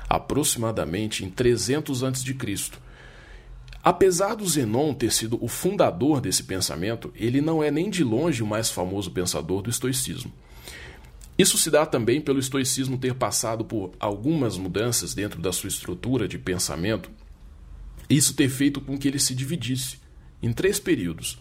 aproximadamente 0.10 1.25
em 1.25 1.30
300 1.30 2.04
a.C. 2.04 2.34
Apesar 3.88 4.36
do 4.36 4.46
Zenon 4.46 4.94
ter 4.94 5.13
sido 5.13 5.41
o 5.41 5.48
fundador 5.48 6.20
desse 6.20 6.44
pensamento, 6.44 7.10
ele 7.15 7.39
não 7.39 7.63
é 7.63 7.72
nem 7.72 7.89
de 7.89 8.03
longe 8.03 8.44
o 8.44 8.46
mais 8.46 8.70
famoso 8.70 9.10
pensador 9.12 9.62
do 9.62 9.70
estoicismo. 9.70 10.29
Isso 11.38 11.58
se 11.58 11.72
dá 11.72 11.86
também 11.86 12.20
pelo 12.20 12.38
estoicismo 12.38 12.98
ter 12.98 13.13
passado 13.13 13.63
por 13.63 13.94
algumas 13.98 14.58
mudanças 14.58 15.13
dentro 15.13 15.41
da 15.41 15.53
sua 15.53 15.70
estrutura 15.70 16.27
de 16.27 16.38
pensamento, 16.38 17.10
isso 18.10 18.34
ter 18.34 18.50
feito 18.50 18.82
com 18.82 18.98
que 18.98 19.08
ele 19.08 19.20
se 19.20 19.34
dividisse 19.34 20.00
em 20.44 20.51
três 20.51 20.82
períodos. 20.82 21.39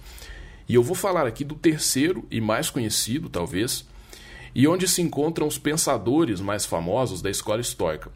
E 0.69 0.75
eu 0.76 0.85
vou 0.85 0.95
falar 0.95 1.26
aqui 1.26 1.43
do 1.43 1.57
terceiro 1.57 2.25
e 2.31 2.41
mais 2.41 2.71
conhecido, 2.71 3.29
talvez, 3.29 3.85
e 4.55 4.69
onde 4.69 4.87
se 4.87 5.03
encontram 5.03 5.49
os 5.49 5.59
pensadores 5.59 6.41
mais 6.41 6.65
famosos 6.65 7.21
da 7.21 7.29
escola 7.29 7.61
estoica, 7.61 8.12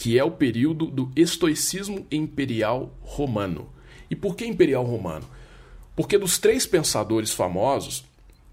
que 0.00 0.18
é 0.18 0.24
o 0.24 0.30
período 0.30 0.86
do 0.86 1.12
estoicismo 1.14 2.06
imperial 2.10 2.90
romano. 3.02 3.68
E 4.10 4.16
por 4.16 4.34
que 4.34 4.46
imperial 4.46 4.82
romano? 4.82 5.28
Porque 5.94 6.16
dos 6.16 6.38
três 6.38 6.64
pensadores 6.66 7.34
famosos, 7.34 8.06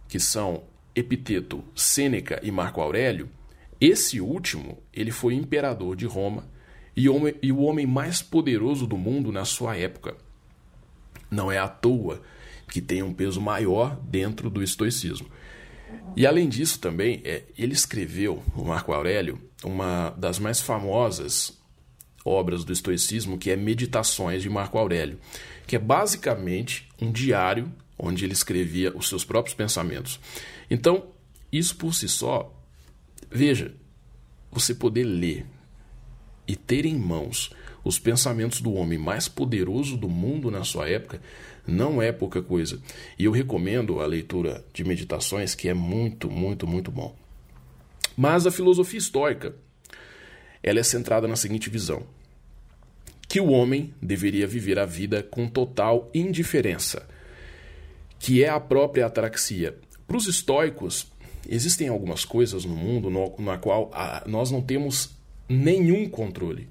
que 0.10 0.20
são 0.20 0.64
Epiteto, 0.94 1.64
Sêneca 1.74 2.38
e 2.44 2.52
Marco 2.52 2.82
Aurélio, 2.82 3.30
esse 3.80 4.20
último 4.20 4.78
ele 4.94 5.10
foi 5.10 5.36
imperador 5.36 5.96
de 5.96 6.06
Roma 6.06 6.44
e, 6.94 7.08
homem, 7.08 7.34
e 7.42 7.50
o 7.50 7.62
homem 7.62 7.86
mais 7.86 8.22
poderoso 8.22 8.86
do 8.86 8.98
mundo 8.98 9.32
na 9.32 9.46
sua 9.46 9.78
época. 9.78 10.18
Não 11.32 11.50
é 11.50 11.58
à 11.58 11.70
toa 11.70 12.22
que 12.70 12.82
tem 12.82 13.02
um 13.02 13.14
peso 13.14 13.40
maior 13.40 13.96
dentro 14.02 14.50
do 14.50 14.62
estoicismo. 14.62 15.30
E 16.14 16.28
além 16.28 16.50
disso 16.50 16.78
também, 16.78 17.22
é, 17.24 17.44
ele 17.58 17.72
escreveu, 17.72 18.44
o 18.54 18.66
Marco 18.66 18.92
Aurélio, 18.92 19.47
uma 19.64 20.12
das 20.12 20.40
mais 20.40 20.62
famosas 20.62 21.58
obras 22.24 22.64
do 22.64 22.74
estoicismo, 22.74 23.38
que 23.38 23.50
é 23.50 23.56
Meditações 23.56 24.42
de 24.42 24.50
Marco 24.50 24.78
Aurélio, 24.78 25.20
que 25.66 25.76
é 25.76 25.80
basicamente 25.80 26.88
um 27.02 27.12
diário 27.12 27.72
onde 27.98 28.26
ele 28.26 28.34
escrevia 28.34 28.96
os 28.96 29.08
seus 29.08 29.24
próprios 29.24 29.56
pensamentos. 29.56 30.20
Então, 30.70 31.08
isso 31.52 31.76
por 31.76 31.94
si 31.94 32.08
só, 32.08 32.54
veja, 33.32 33.74
você 34.52 34.76
poder 34.76 35.04
ler 35.04 35.46
e 36.48 36.56
ter 36.56 36.86
em 36.86 36.98
mãos 36.98 37.52
os 37.84 37.98
pensamentos 37.98 38.62
do 38.62 38.74
homem 38.74 38.98
mais 38.98 39.28
poderoso 39.28 39.98
do 39.98 40.10
mundo 40.10 40.52
na 40.52 40.64
sua 40.64 40.90
época 40.90 41.22
não 41.66 42.02
é 42.02 42.12
pouca 42.12 42.42
coisa. 42.42 42.82
E 43.18 43.26
eu 43.26 43.32
recomendo 43.32 44.00
a 44.00 44.06
leitura 44.06 44.64
de 44.74 44.84
meditações, 44.84 45.56
que 45.56 45.68
é 45.68 45.74
muito, 45.74 46.30
muito, 46.30 46.68
muito 46.68 46.92
bom. 46.92 47.16
Mas 48.20 48.48
a 48.48 48.52
filosofia 48.52 48.98
estoica, 48.98 49.56
ela 50.64 50.80
é 50.80 50.84
centrada 50.84 51.28
na 51.28 51.36
seguinte 51.36 51.70
visão: 51.70 52.02
que 53.28 53.40
o 53.40 53.50
homem 53.50 53.94
deveria 54.02 54.48
viver 54.48 54.80
a 54.80 54.86
vida 54.88 55.22
com 55.22 55.48
total 55.48 56.10
indiferença, 56.16 57.08
que 58.18 58.44
é 58.44 58.50
a 58.50 58.60
própria 58.60 59.06
ataraxia. 59.06 59.78
Para 60.08 60.18
os 60.18 60.26
estoicos, 60.26 61.12
existem 61.48 61.90
algumas 61.90 62.26
coisas 62.26 62.66
no 62.66 62.76
mundo 62.76 63.12
no, 63.12 63.36
na 63.38 63.60
qual 63.60 63.92
a, 63.94 64.24
nós 64.26 64.50
não 64.50 64.64
temos 64.64 65.12
nenhum 65.48 66.10
controle. 66.10 66.70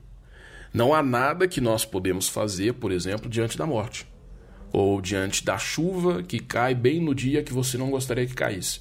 Não 0.75 0.93
há 0.93 1.01
nada 1.01 1.47
que 1.47 1.61
nós 1.61 1.85
podemos 1.85 2.29
fazer, 2.29 2.75
por 2.75 2.91
exemplo, 2.91 3.31
diante 3.31 3.57
da 3.57 3.65
morte 3.65 4.05
ou 4.73 5.01
diante 5.01 5.45
da 5.45 5.57
chuva 5.57 6.25
que 6.25 6.41
cai 6.41 6.75
bem 6.75 7.01
no 7.01 7.15
dia 7.15 7.43
que 7.45 7.53
você 7.53 7.79
não 7.79 7.89
gostaria 7.89 8.27
que 8.27 8.35
caísse. 8.35 8.81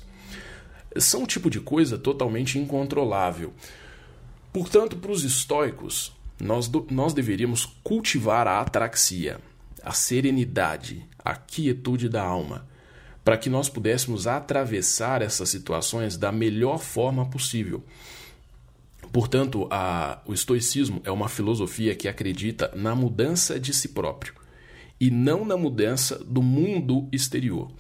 São 0.98 1.24
um 1.24 1.25
tipo 1.25 1.50
de 1.50 1.60
coisa 1.60 1.98
totalmente 1.98 2.58
incontrolável. 2.58 3.54
Portanto, 4.54 4.96
para 4.96 5.12
os 5.12 5.24
estoicos, 5.24 6.16
nós, 6.40 6.70
nós 6.90 7.14
deveríamos 7.14 7.66
cultivar 7.84 8.48
a 8.48 8.62
atraxia, 8.62 9.40
a 9.84 9.92
serenidade, 9.92 11.06
a 11.20 11.36
quietude 11.36 12.08
da 12.08 12.24
alma, 12.24 12.68
para 13.24 13.38
que 13.38 13.50
nós 13.50 13.68
pudéssemos 13.68 14.28
atravessar 14.28 15.22
essas 15.22 15.50
situações 15.50 16.16
da 16.16 16.32
melhor 16.32 16.78
forma 16.78 17.25
possível. 17.25 17.84
Portanto, 19.12 19.68
a, 19.72 20.22
o 20.25 20.34
estoicismo 20.34 21.02
é 21.04 21.12
uma 21.12 21.30
filosofia 21.30 21.96
que 21.96 22.08
acredita 22.08 22.72
na 22.75 22.94
mudança 22.96 23.60
de 23.60 23.74
si 23.74 23.90
próprio 23.90 24.34
e 25.00 25.10
não 25.10 25.46
na 25.46 25.58
mudança 25.58 26.18
do 26.24 26.42
mundo 26.42 27.08
exterior. 27.12 27.72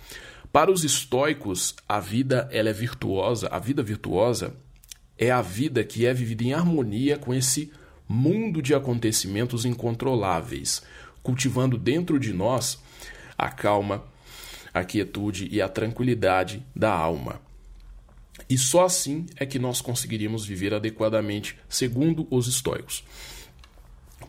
Para 0.55 0.71
os 0.71 0.85
estoicos, 0.85 1.75
a 1.85 1.99
vida 1.99 2.47
ela 2.49 2.69
é 2.69 2.71
virtuosa, 2.71 3.49
a 3.51 3.59
vida 3.59 3.83
virtuosa 3.83 4.55
é 5.17 5.29
a 5.29 5.41
vida 5.41 5.83
que 5.83 6.05
é 6.05 6.13
vivida 6.13 6.45
em 6.45 6.53
harmonia 6.53 7.17
com 7.17 7.33
esse 7.33 7.73
mundo 8.07 8.61
de 8.61 8.73
acontecimentos 8.73 9.65
incontroláveis, 9.65 10.81
cultivando 11.21 11.77
dentro 11.77 12.17
de 12.17 12.31
nós 12.31 12.81
a 13.37 13.49
calma, 13.49 14.05
a 14.73 14.81
quietude 14.85 15.49
e 15.51 15.61
a 15.61 15.67
tranquilidade 15.67 16.65
da 16.73 16.89
alma. 16.89 17.41
E 18.49 18.57
só 18.57 18.85
assim 18.85 19.25
é 19.35 19.45
que 19.45 19.59
nós 19.59 19.81
conseguiríamos 19.81 20.45
viver 20.45 20.73
adequadamente, 20.73 21.57
segundo 21.67 22.25
os 22.31 22.47
estoicos. 22.47 23.03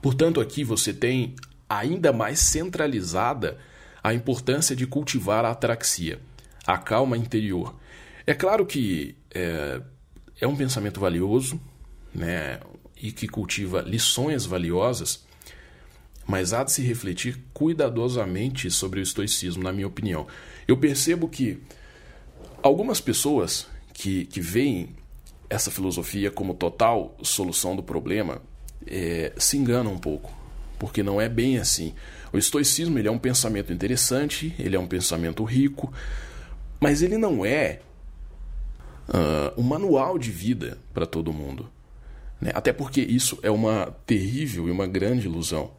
Portanto, 0.02 0.40
aqui 0.40 0.64
você 0.64 0.92
tem 0.92 1.36
ainda 1.68 2.12
mais 2.12 2.40
centralizada 2.40 3.58
a 4.06 4.14
importância 4.14 4.76
de 4.76 4.86
cultivar 4.86 5.44
a 5.44 5.50
atraxia, 5.50 6.20
a 6.64 6.78
calma 6.78 7.16
interior. 7.16 7.74
É 8.24 8.34
claro 8.34 8.64
que 8.64 9.16
é, 9.34 9.80
é 10.40 10.46
um 10.46 10.54
pensamento 10.54 11.00
valioso, 11.00 11.60
né, 12.14 12.60
e 12.96 13.10
que 13.10 13.26
cultiva 13.26 13.80
lições 13.80 14.46
valiosas, 14.46 15.26
mas 16.24 16.52
há 16.52 16.62
de 16.62 16.70
se 16.70 16.82
refletir 16.82 17.36
cuidadosamente 17.52 18.70
sobre 18.70 19.00
o 19.00 19.02
estoicismo, 19.02 19.64
na 19.64 19.72
minha 19.72 19.88
opinião. 19.88 20.28
Eu 20.68 20.76
percebo 20.76 21.28
que 21.28 21.60
algumas 22.62 23.00
pessoas 23.00 23.66
que, 23.92 24.24
que 24.26 24.40
veem 24.40 24.94
essa 25.50 25.68
filosofia 25.68 26.30
como 26.30 26.54
total 26.54 27.16
solução 27.24 27.74
do 27.74 27.82
problema 27.82 28.40
é, 28.86 29.32
se 29.36 29.56
enganam 29.56 29.94
um 29.94 29.98
pouco, 29.98 30.32
porque 30.78 31.02
não 31.02 31.20
é 31.20 31.28
bem 31.28 31.58
assim. 31.58 31.94
O 32.32 32.38
estoicismo 32.38 32.98
ele 32.98 33.08
é 33.08 33.10
um 33.10 33.18
pensamento 33.18 33.72
interessante, 33.72 34.54
ele 34.58 34.76
é 34.76 34.78
um 34.78 34.86
pensamento 34.86 35.44
rico, 35.44 35.92
mas 36.80 37.02
ele 37.02 37.16
não 37.16 37.44
é 37.44 37.80
uh, 39.08 39.60
um 39.60 39.62
manual 39.62 40.18
de 40.18 40.30
vida 40.30 40.78
para 40.92 41.06
todo 41.06 41.32
mundo. 41.32 41.68
Né? 42.40 42.50
Até 42.54 42.72
porque 42.72 43.00
isso 43.00 43.38
é 43.42 43.50
uma 43.50 43.94
terrível 44.06 44.68
e 44.68 44.70
uma 44.70 44.86
grande 44.86 45.26
ilusão. 45.26 45.70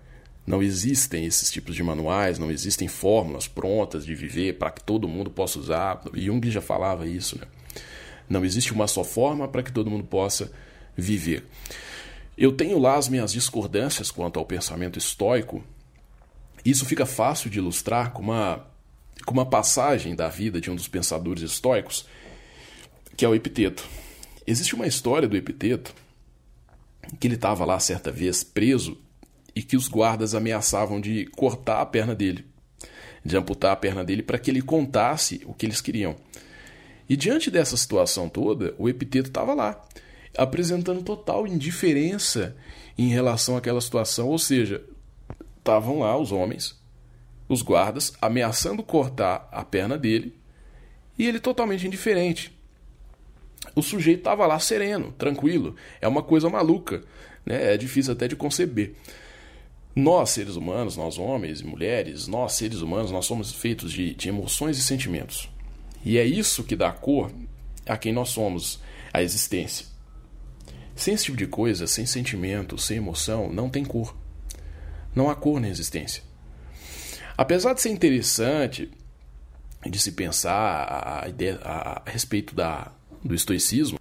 Não 0.45 0.63
existem 0.63 1.25
esses 1.25 1.51
tipos 1.51 1.75
de 1.75 1.83
manuais, 1.83 2.39
não 2.39 2.49
existem 2.49 2.87
fórmulas 2.87 3.47
prontas 3.47 4.05
de 4.05 4.15
viver 4.15 4.57
para 4.57 4.71
que 4.71 4.81
todo 4.81 5.07
mundo 5.07 5.29
possa 5.29 5.59
usar. 5.59 6.01
Jung 6.13 6.49
já 6.49 6.61
falava 6.61 7.05
isso. 7.05 7.37
Né? 7.37 7.45
Não 8.29 8.45
existe 8.45 8.73
uma 8.73 8.87
só 8.87 9.03
forma 9.03 9.47
para 9.47 9.61
que 9.61 9.71
todo 9.71 9.91
mundo 9.91 10.05
possa 10.05 10.51
viver. 10.95 11.45
Eu 12.37 12.51
tenho 12.51 12.77
lá 12.77 12.95
as 12.95 13.09
minhas 13.09 13.33
discordâncias 13.33 14.11
quanto 14.11 14.37
ao 14.37 14.45
pensamento 14.45 14.99
estoico. 14.99 15.63
Isso 16.63 16.85
fica 16.85 17.05
fácil 17.05 17.49
de 17.49 17.57
ilustrar 17.57 18.11
com 18.11 18.21
uma, 18.21 18.63
com 19.25 19.33
uma 19.33 19.45
passagem 19.45 20.15
da 20.15 20.27
vida 20.27 20.61
de 20.61 20.69
um 20.69 20.75
dos 20.75 20.87
pensadores 20.87 21.41
estoicos, 21.41 22.05
que 23.15 23.25
é 23.25 23.27
o 23.27 23.33
Epiteto. 23.33 23.83
Existe 24.45 24.75
uma 24.75 24.85
história 24.85 25.27
do 25.27 25.35
Epiteto 25.35 25.95
que 27.19 27.25
ele 27.25 27.35
estava 27.35 27.65
lá 27.65 27.79
certa 27.79 28.11
vez 28.11 28.43
preso 28.43 28.97
e 29.55 29.63
que 29.63 29.75
os 29.75 29.87
guardas 29.87 30.35
ameaçavam 30.35 31.01
de 31.01 31.25
cortar 31.35 31.81
a 31.81 31.85
perna 31.85 32.13
dele, 32.13 32.45
de 33.25 33.35
amputar 33.35 33.71
a 33.71 33.75
perna 33.75 34.03
dele 34.03 34.21
para 34.21 34.37
que 34.37 34.51
ele 34.51 34.61
contasse 34.61 35.41
o 35.45 35.53
que 35.55 35.65
eles 35.65 35.81
queriam. 35.81 36.15
E 37.09 37.15
diante 37.15 37.49
dessa 37.49 37.75
situação 37.75 38.29
toda, 38.29 38.75
o 38.77 38.87
epiteto 38.87 39.29
estava 39.29 39.55
lá, 39.55 39.81
apresentando 40.37 41.01
total 41.03 41.47
indiferença 41.47 42.55
em 42.97 43.09
relação 43.09 43.57
àquela 43.57 43.81
situação, 43.81 44.27
ou 44.27 44.39
seja, 44.39 44.83
estavam 45.57 45.99
lá 45.99 46.17
os 46.17 46.31
homens, 46.31 46.79
os 47.49 47.61
guardas, 47.61 48.13
ameaçando 48.21 48.83
cortar 48.83 49.47
a 49.51 49.63
perna 49.63 49.97
dele, 49.97 50.35
e 51.17 51.25
ele 51.25 51.39
totalmente 51.39 51.87
indiferente 51.87 52.57
o 53.75 53.81
sujeito 53.81 54.19
estava 54.19 54.45
lá 54.45 54.59
sereno, 54.59 55.11
tranquilo. 55.17 55.75
É 56.01 56.07
uma 56.07 56.23
coisa 56.23 56.49
maluca, 56.49 57.03
né? 57.45 57.73
É 57.73 57.77
difícil 57.77 58.13
até 58.13 58.27
de 58.27 58.35
conceber. 58.35 58.95
Nós, 59.95 60.31
seres 60.31 60.55
humanos, 60.55 60.95
nós 60.95 61.17
homens 61.17 61.61
e 61.61 61.65
mulheres, 61.65 62.27
nós, 62.27 62.53
seres 62.53 62.81
humanos, 62.81 63.11
nós 63.11 63.25
somos 63.25 63.51
feitos 63.51 63.91
de, 63.91 64.13
de 64.13 64.29
emoções 64.29 64.77
e 64.77 64.81
sentimentos. 64.81 65.49
E 66.05 66.17
é 66.17 66.25
isso 66.25 66.63
que 66.63 66.75
dá 66.75 66.91
cor 66.91 67.31
a 67.85 67.97
quem 67.97 68.13
nós 68.13 68.29
somos, 68.29 68.79
a 69.11 69.23
existência. 69.23 69.87
Sem 70.97 71.13
esse 71.13 71.25
tipo 71.25 71.37
de 71.37 71.47
coisa, 71.47 71.87
sem 71.87 72.05
sentimento, 72.05 72.77
sem 72.77 72.97
emoção, 72.97 73.53
não 73.53 73.69
tem 73.69 73.85
cor. 73.85 74.17
Não 75.15 75.29
há 75.29 75.35
cor 75.35 75.61
na 75.61 75.69
existência. 75.69 76.23
Apesar 77.37 77.73
de 77.73 77.81
ser 77.81 77.89
interessante 77.89 78.91
de 79.85 79.99
se 79.99 80.11
pensar 80.11 81.23
a, 81.23 81.29
ideia, 81.29 81.59
a, 81.63 82.01
a 82.05 82.09
respeito 82.09 82.53
da, 82.53 82.91
do 83.23 83.33
estoicismo, 83.33 83.99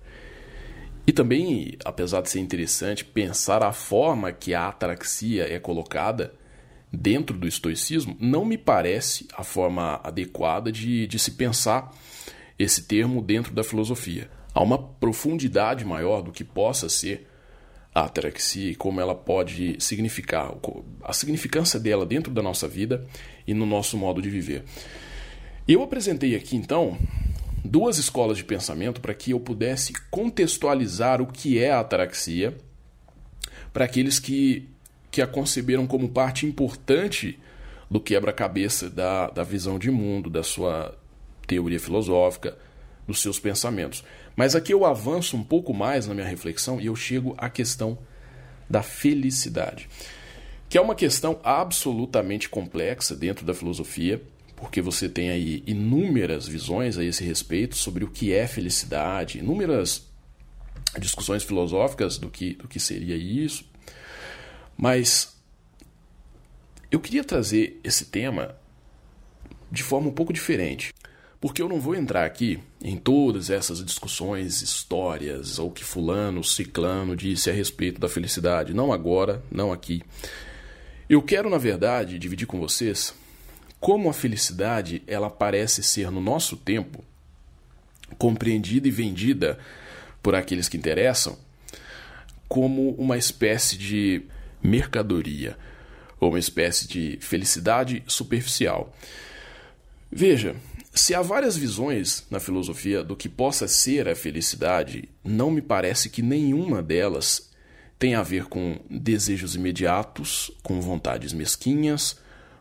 E 1.07 1.13
também, 1.13 1.77
apesar 1.85 2.21
de 2.21 2.31
ser 2.31 2.41
interessante 2.41 3.05
pensar 3.05 3.63
a 3.63 3.71
forma 3.71 4.33
que 4.33 4.55
a 4.55 4.67
ataraxia 4.67 5.45
é 5.45 5.59
colocada 5.59 6.35
dentro 6.93 7.37
do 7.39 7.47
estoicismo, 7.47 8.17
não 8.19 8.45
me 8.45 8.59
parece 8.59 9.29
a 9.33 9.45
forma 9.45 10.01
adequada 10.03 10.73
de, 10.73 11.07
de 11.07 11.19
se 11.19 11.33
pensar 11.33 11.95
esse 12.59 12.83
termo 12.83 13.23
dentro 13.23 13.55
da 13.55 13.63
filosofia. 13.63 14.29
Há 14.57 14.63
uma 14.63 14.79
profundidade 14.79 15.85
maior 15.85 16.23
do 16.23 16.33
que 16.33 16.43
possa 16.43 16.89
ser 16.89 17.29
a 17.95 18.05
ataraxia 18.05 18.71
e 18.71 18.75
como 18.75 18.99
ela 19.03 19.15
pode 19.15 19.77
significar, 19.79 20.51
a 21.05 21.13
significância 21.13 21.79
dela 21.79 22.07
dentro 22.07 22.33
da 22.33 22.41
nossa 22.41 22.67
vida 22.67 23.07
e 23.47 23.53
no 23.53 23.67
nosso 23.67 23.99
modo 23.99 24.23
de 24.23 24.31
viver. 24.31 24.65
Eu 25.69 25.83
apresentei 25.83 26.35
aqui 26.35 26.57
então 26.57 26.97
duas 27.63 27.99
escolas 27.99 28.39
de 28.39 28.45
pensamento 28.45 28.99
para 28.99 29.13
que 29.13 29.33
eu 29.33 29.41
pudesse 29.41 29.93
contextualizar 30.11 31.21
o 31.21 31.27
que 31.27 31.59
é 31.59 31.71
a 31.71 31.81
ataraxia 31.81 32.57
para 33.75 33.85
aqueles 33.85 34.19
que, 34.19 34.71
que 35.11 35.21
a 35.21 35.27
conceberam 35.27 35.87
como 35.87 36.09
parte 36.09 36.47
importante 36.47 37.39
do 37.91 38.01
quebra-cabeça 38.01 38.89
da, 38.89 39.29
da 39.29 39.43
visão 39.43 39.79
de 39.79 39.91
mundo, 39.91 40.31
da 40.31 40.43
sua 40.43 40.97
teoria 41.47 41.79
filosófica, 41.79 42.57
dos 43.07 43.23
seus 43.23 43.39
pensamentos. 43.39 44.03
Mas 44.37 44.55
aqui 44.55 44.73
eu 44.73 44.85
avanço 44.85 45.37
um 45.37 45.43
pouco 45.43 45.73
mais 45.73 46.07
na 46.07 46.15
minha 46.15 46.27
reflexão 46.27 46.81
e 46.81 46.87
eu 46.87 46.95
chego 46.95 47.35
à 47.39 47.49
questão 47.49 47.99
da 48.69 48.83
felicidade, 48.83 49.89
que 50.69 50.77
é 50.77 50.81
uma 50.81 50.95
questão 50.95 51.41
absolutamente 51.43 52.49
complexa 52.49 53.17
dentro 53.17 53.47
da 53.47 53.55
filosofia 53.55 54.23
porque 54.57 54.81
você 54.81 55.09
tem 55.09 55.29
aí 55.29 55.63
inúmeras 55.67 56.49
visões 56.49 56.97
a 56.97 57.05
esse 57.05 57.23
respeito 57.23 57.77
sobre 57.77 58.05
o 58.05 58.11
que 58.11 58.33
é 58.33 58.47
felicidade, 58.47 59.39
inúmeras 59.39 60.09
discussões 60.99 61.45
filosóficas 61.45 62.17
do 62.17 62.31
que, 62.31 62.55
do 62.55 62.67
que 62.67 62.81
seria 62.81 63.15
isso. 63.15 63.65
Mas 64.77 65.37
eu 66.91 66.99
queria 66.99 67.23
trazer 67.23 67.79
esse 67.85 68.07
tema 68.07 68.57
de 69.71 69.83
forma 69.83 70.09
um 70.09 70.13
pouco 70.13 70.33
diferente, 70.33 70.95
porque 71.41 71.61
eu 71.61 71.69
não 71.69 71.81
vou 71.81 71.95
entrar 71.95 72.25
aqui 72.25 72.59
em 72.83 72.97
todas 72.97 73.51
essas 73.51 73.85
discussões, 73.85 74.63
histórias, 74.63 75.59
ou 75.59 75.71
que 75.71 75.85
fulano, 75.85 76.43
ciclano 76.43 77.17
disse 77.17 77.51
a 77.51 77.53
respeito 77.53 78.01
da 78.01 78.09
felicidade, 78.09 78.75
não 78.75 78.93
agora, 78.93 79.43
não 79.51 79.73
aqui. 79.73 80.03
Eu 81.09 81.23
quero, 81.23 81.49
na 81.51 81.59
verdade, 81.59 82.19
dividir 82.19 82.47
com 82.47 82.59
vocês 82.59 83.15
como 83.79 84.09
a 84.09 84.13
felicidade 84.13 85.03
ela 85.07 85.31
parece 85.31 85.83
ser 85.83 86.11
no 86.11 86.21
nosso 86.21 86.57
tempo 86.57 87.05
compreendida 88.19 88.89
e 88.89 88.91
vendida 88.91 89.59
por 90.23 90.35
aqueles 90.35 90.69
que 90.69 90.77
interessam 90.77 91.39
como 92.49 92.91
uma 92.93 93.19
espécie 93.19 93.77
de 93.77 94.23
mercadoria 94.63 95.57
ou 96.19 96.31
uma 96.31 96.39
espécie 96.39 96.89
de 96.89 97.19
felicidade 97.21 98.03
superficial. 98.07 98.93
Veja, 100.11 100.57
se 100.97 101.15
há 101.15 101.21
várias 101.21 101.57
visões 101.57 102.25
na 102.31 102.41
filosofia 102.41 103.05
do 103.05 103.15
que 103.15 103.29
possa 103.29 103.69
ser 103.69 104.09
a 104.09 104.17
felicidade, 104.17 105.09
não 105.23 105.51
me 105.51 105.61
parece 105.61 106.09
que 106.09 106.23
nenhuma 106.23 106.83
delas 106.83 107.51
tem 107.99 108.15
a 108.15 108.23
ver 108.23 108.47
com 108.47 108.81
desejos 108.91 109.55
imediatos, 109.55 110.51
com 110.63 110.81
vontades 110.81 111.33
mesquinhas, 111.33 112.19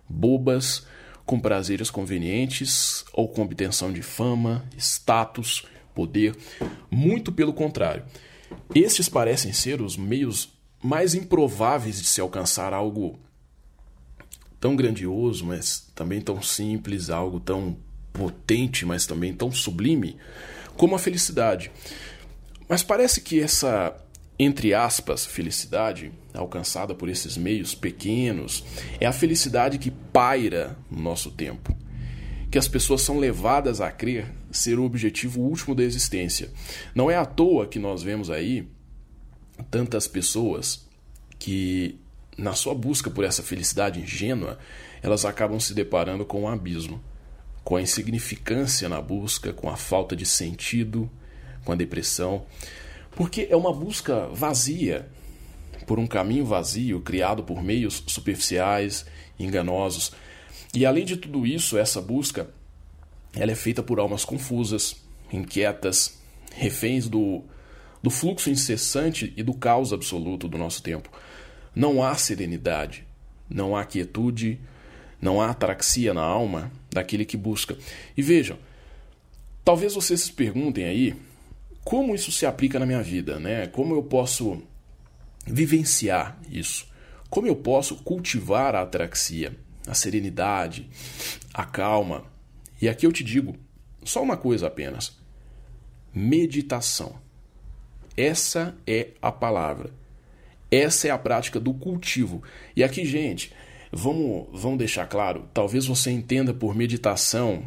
bobas 0.08 0.86
com 1.26 1.39
prazeres 1.39 1.89
convenientes 1.89 3.04
ou 3.12 3.28
com 3.28 3.41
obtenção 3.41 3.91
de 3.91 4.02
fama, 4.02 4.63
status, 4.78 5.65
poder. 5.93 6.36
Muito 6.91 7.32
pelo 7.32 7.54
contrário. 7.54 8.04
Estes 8.74 9.10
parecem 9.10 9.52
ser 9.52 9.82
os 9.82 9.98
meios 9.98 10.54
mais 10.84 11.15
improváveis 11.15 12.00
de 12.00 12.08
se 12.08 12.21
alcançar 12.21 12.74
algo 12.74 13.19
tão 14.60 14.76
grandioso, 14.76 15.45
mas 15.45 15.89
também 15.95 16.21
tão 16.21 16.41
simples, 16.41 17.10
algo 17.10 17.39
tão 17.39 17.78
potente, 18.15 18.86
mas 18.86 19.06
também 19.06 19.34
tão 19.34 19.51
sublime, 19.51 20.17
como 20.75 20.95
a 20.95 20.99
felicidade. 20.99 21.71
Mas 22.67 22.82
parece 22.82 23.21
que 23.21 23.39
essa 23.39 23.95
entre 24.38 24.73
aspas, 24.73 25.25
felicidade 25.25 26.12
alcançada 26.34 26.93
por 26.93 27.08
esses 27.08 27.38
meios 27.38 27.73
pequenos 27.73 28.63
é 28.99 29.06
a 29.06 29.13
felicidade 29.13 29.78
que 29.78 29.89
paira 29.89 30.78
no 30.91 31.01
nosso 31.01 31.32
tempo, 31.32 31.75
que 32.51 32.58
as 32.58 32.67
pessoas 32.67 33.01
são 33.01 33.17
levadas 33.17 33.80
a 33.80 33.89
crer 33.91 34.32
ser 34.51 34.78
o 34.78 34.84
objetivo 34.84 35.41
último 35.41 35.73
da 35.73 35.84
existência. 35.84 36.51
Não 36.93 37.10
é 37.10 37.15
à 37.15 37.25
toa 37.25 37.67
que 37.67 37.80
nós 37.80 38.04
vemos 38.04 38.30
aí 38.30 38.67
tantas 39.71 40.08
pessoas 40.08 40.86
que, 41.39 41.97
na 42.38 42.54
sua 42.54 42.73
busca 42.73 43.10
por 43.10 43.23
essa 43.23 43.41
felicidade 43.41 44.01
ingênua, 44.01 44.58
elas 45.01 45.23
acabam 45.23 45.60
se 45.60 45.73
deparando 45.73 46.25
com 46.25 46.41
um 46.41 46.47
abismo, 46.47 47.01
com 47.65 47.75
a 47.75 47.82
insignificância 47.82 48.88
na 48.88 49.01
busca, 49.01 49.51
com 49.51 49.67
a 49.67 49.75
falta 49.75 50.15
de 50.15 50.23
sentido, 50.23 51.10
com 51.65 51.71
a 51.71 51.75
depressão. 51.75 52.45
Porque 53.15 53.47
é 53.49 53.56
uma 53.56 53.73
busca 53.73 54.28
vazia, 54.28 55.10
por 55.88 55.97
um 55.97 56.06
caminho 56.06 56.45
vazio 56.45 57.01
criado 57.01 57.43
por 57.43 57.63
meios 57.63 58.04
superficiais, 58.06 59.04
enganosos. 59.39 60.12
E 60.75 60.86
além 60.86 61.06
de 61.06 61.17
tudo 61.17 61.45
isso, 61.45 61.75
essa 61.75 61.99
busca 61.99 62.47
ela 63.34 63.51
é 63.51 63.56
feita 63.56 63.82
por 63.82 63.99
almas 63.99 64.23
confusas, 64.23 64.95
inquietas, 65.34 66.19
reféns 66.54 67.10
do, 67.10 67.43
do 68.01 68.12
fluxo 68.12 68.51
incessante 68.51 69.34
e 69.36 69.41
do 69.41 69.56
caos 69.56 69.91
absoluto 69.91 70.47
do 70.47 70.58
nosso 70.58 70.84
tempo. 70.84 71.10
Não 71.75 72.04
há 72.04 72.13
serenidade, 72.13 73.06
não 73.49 73.75
há 73.75 73.84
quietude, 73.84 74.60
não 75.19 75.41
há 75.41 75.49
ataraxia 75.49 76.13
na 76.13 76.21
alma 76.21 76.71
daquele 76.95 77.25
que 77.25 77.38
busca. 77.38 77.77
E 78.17 78.21
vejam, 78.21 78.58
talvez 79.63 79.93
vocês 79.93 80.21
se 80.21 80.31
perguntem 80.31 80.86
aí 80.86 81.15
como 81.84 82.15
isso 82.15 82.31
se 82.31 82.45
aplica 82.47 82.79
na 82.79 82.86
minha 82.86 83.03
vida, 83.03 83.39
né? 83.39 83.67
Como 83.67 83.93
eu 83.93 84.01
posso 84.01 84.63
vivenciar 85.45 86.39
isso? 86.49 86.88
Como 87.29 87.45
eu 87.47 87.55
posso 87.55 87.97
cultivar 87.97 88.73
a 88.73 88.81
ataraxia, 88.81 89.55
a 89.86 89.93
serenidade, 89.93 90.89
a 91.53 91.63
calma? 91.63 92.25
E 92.81 92.89
aqui 92.89 93.05
eu 93.05 93.12
te 93.12 93.23
digo 93.23 93.55
só 94.03 94.23
uma 94.23 94.38
coisa 94.38 94.67
apenas: 94.67 95.15
meditação. 96.13 97.23
Essa 98.17 98.75
é 98.88 99.10
a 99.21 99.31
palavra. 99.31 99.91
Essa 100.71 101.10
é 101.10 101.12
a 101.12 101.17
prática 101.17 101.60
do 101.60 101.73
cultivo. 101.73 102.41
E 102.75 102.84
aqui, 102.84 103.05
gente, 103.05 103.51
vamos, 103.91 104.48
vamos 104.54 104.78
deixar 104.78 105.06
claro: 105.08 105.45
talvez 105.54 105.86
você 105.86 106.12
entenda 106.12 106.54
por 106.54 106.76
meditação 106.76 107.65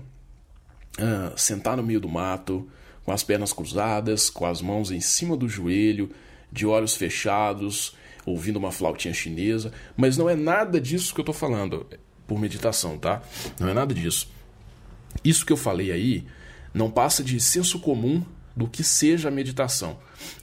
ah, 0.99 1.33
sentar 1.37 1.77
no 1.77 1.83
meio 1.83 2.01
do 2.01 2.09
mato, 2.09 2.69
com 3.05 3.13
as 3.13 3.23
pernas 3.23 3.53
cruzadas, 3.53 4.29
com 4.29 4.45
as 4.45 4.61
mãos 4.61 4.91
em 4.91 5.01
cima 5.01 5.37
do 5.37 5.49
joelho, 5.49 6.11
de 6.51 6.67
olhos 6.67 6.97
fechados, 6.97 7.97
ouvindo 8.27 8.57
uma 8.57 8.73
flautinha 8.73 9.15
chinesa, 9.15 9.73
mas 9.97 10.17
não 10.17 10.29
é 10.29 10.35
nada 10.35 10.81
disso 10.81 11.15
que 11.15 11.21
eu 11.21 11.23
estou 11.23 11.35
falando 11.35 11.87
por 12.27 12.39
meditação, 12.39 12.99
tá? 12.99 13.23
Não 13.59 13.69
é 13.69 13.75
nada 13.75 13.95
disso. 13.95 14.29
Isso 15.25 15.47
que 15.47 15.53
eu 15.53 15.57
falei 15.57 15.93
aí 15.93 16.27
não 16.75 16.91
passa 16.91 17.23
de 17.23 17.41
senso 17.41 17.79
comum 17.79 18.23
do 18.59 18.67
que 18.67 18.83
seja 18.83 19.29
a 19.29 19.31
meditação. 19.31 19.97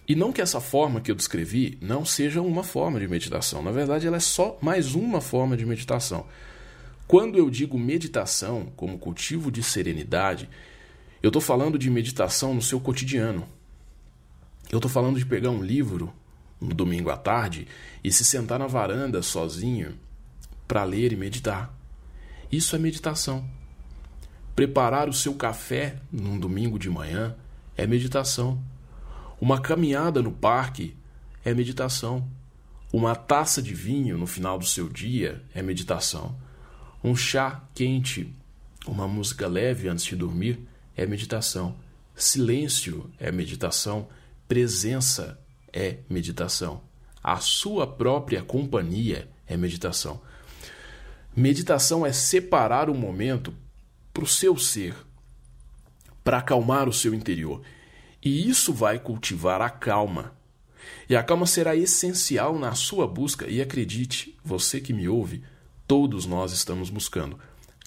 E 0.07 0.15
não 0.15 0.31
que 0.31 0.41
essa 0.41 0.61
forma 0.61 1.01
que 1.01 1.11
eu 1.11 1.15
descrevi 1.15 1.77
não 1.81 2.05
seja 2.05 2.41
uma 2.41 2.63
forma 2.63 2.97
de 2.97 3.09
meditação. 3.09 3.61
Na 3.61 3.71
verdade, 3.71 4.07
ela 4.07 4.15
é 4.15 4.21
só 4.21 4.57
mais 4.61 4.95
uma 4.95 5.19
forma 5.19 5.57
de 5.57 5.65
meditação. 5.65 6.25
Quando 7.09 7.37
eu 7.37 7.49
digo 7.49 7.77
meditação 7.77 8.71
como 8.77 8.97
cultivo 8.97 9.51
de 9.51 9.61
serenidade, 9.61 10.49
eu 11.21 11.27
estou 11.27 11.41
falando 11.41 11.77
de 11.77 11.89
meditação 11.89 12.53
no 12.53 12.61
seu 12.61 12.79
cotidiano. 12.79 13.45
Eu 14.71 14.77
estou 14.77 14.89
falando 14.89 15.19
de 15.19 15.25
pegar 15.25 15.49
um 15.49 15.61
livro 15.61 16.13
no 16.61 16.73
domingo 16.73 17.09
à 17.09 17.17
tarde 17.17 17.67
e 18.01 18.13
se 18.13 18.23
sentar 18.23 18.57
na 18.57 18.65
varanda 18.65 19.21
sozinho 19.21 19.99
para 20.65 20.85
ler 20.85 21.11
e 21.11 21.17
meditar. 21.17 21.77
Isso 22.49 22.77
é 22.77 22.79
meditação. 22.79 23.45
Preparar 24.55 25.09
o 25.09 25.13
seu 25.13 25.33
café 25.33 25.97
num 26.09 26.39
domingo 26.39 26.79
de 26.79 26.89
manhã 26.89 27.35
é 27.77 27.85
meditação. 27.85 28.61
Uma 29.39 29.59
caminhada 29.59 30.21
no 30.21 30.31
parque 30.31 30.95
é 31.43 31.53
meditação. 31.53 32.27
Uma 32.91 33.15
taça 33.15 33.61
de 33.61 33.73
vinho 33.73 34.17
no 34.17 34.27
final 34.27 34.57
do 34.57 34.65
seu 34.65 34.87
dia 34.87 35.43
é 35.53 35.61
meditação. 35.61 36.35
Um 37.03 37.15
chá 37.15 37.63
quente, 37.73 38.33
uma 38.87 39.07
música 39.07 39.47
leve 39.47 39.87
antes 39.87 40.05
de 40.05 40.15
dormir 40.15 40.59
é 40.95 41.05
meditação. 41.05 41.75
Silêncio 42.15 43.11
é 43.19 43.31
meditação. 43.31 44.07
Presença 44.47 45.39
é 45.73 45.97
meditação. 46.09 46.81
A 47.21 47.37
sua 47.37 47.85
própria 47.85 48.41
companhia 48.41 49.29
é 49.45 49.57
meditação. 49.57 50.21
Meditação 51.35 52.05
é 52.05 52.13
separar 52.13 52.89
o 52.89 52.95
momento 52.95 53.53
para 54.13 54.23
o 54.23 54.27
seu 54.27 54.57
ser, 54.57 54.95
para 56.25 56.39
acalmar 56.39 56.89
o 56.89 56.93
seu 56.93 57.13
interior. 57.13 57.61
E 58.21 58.49
isso 58.49 58.73
vai 58.73 58.97
cultivar 58.97 59.61
a 59.61 59.69
calma. 59.69 60.33
E 61.07 61.15
a 61.15 61.21
calma 61.21 61.45
será 61.45 61.75
essencial 61.75 62.57
na 62.57 62.73
sua 62.73 63.07
busca, 63.07 63.47
e 63.47 63.61
acredite, 63.61 64.35
você 64.43 64.81
que 64.81 64.91
me 64.91 65.07
ouve, 65.07 65.43
todos 65.87 66.25
nós 66.25 66.51
estamos 66.51 66.89
buscando. 66.89 67.39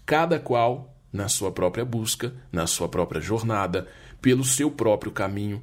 Cada 0.07 0.39
qual 0.39 0.95
na 1.13 1.29
sua 1.29 1.51
própria 1.51 1.85
busca, 1.85 2.33
na 2.53 2.67
sua 2.69 2.89
própria 2.89 3.21
jornada, 3.21 3.89
pelo 4.23 4.45
seu 4.45 4.71
próprio 4.71 5.11
caminho. 5.11 5.63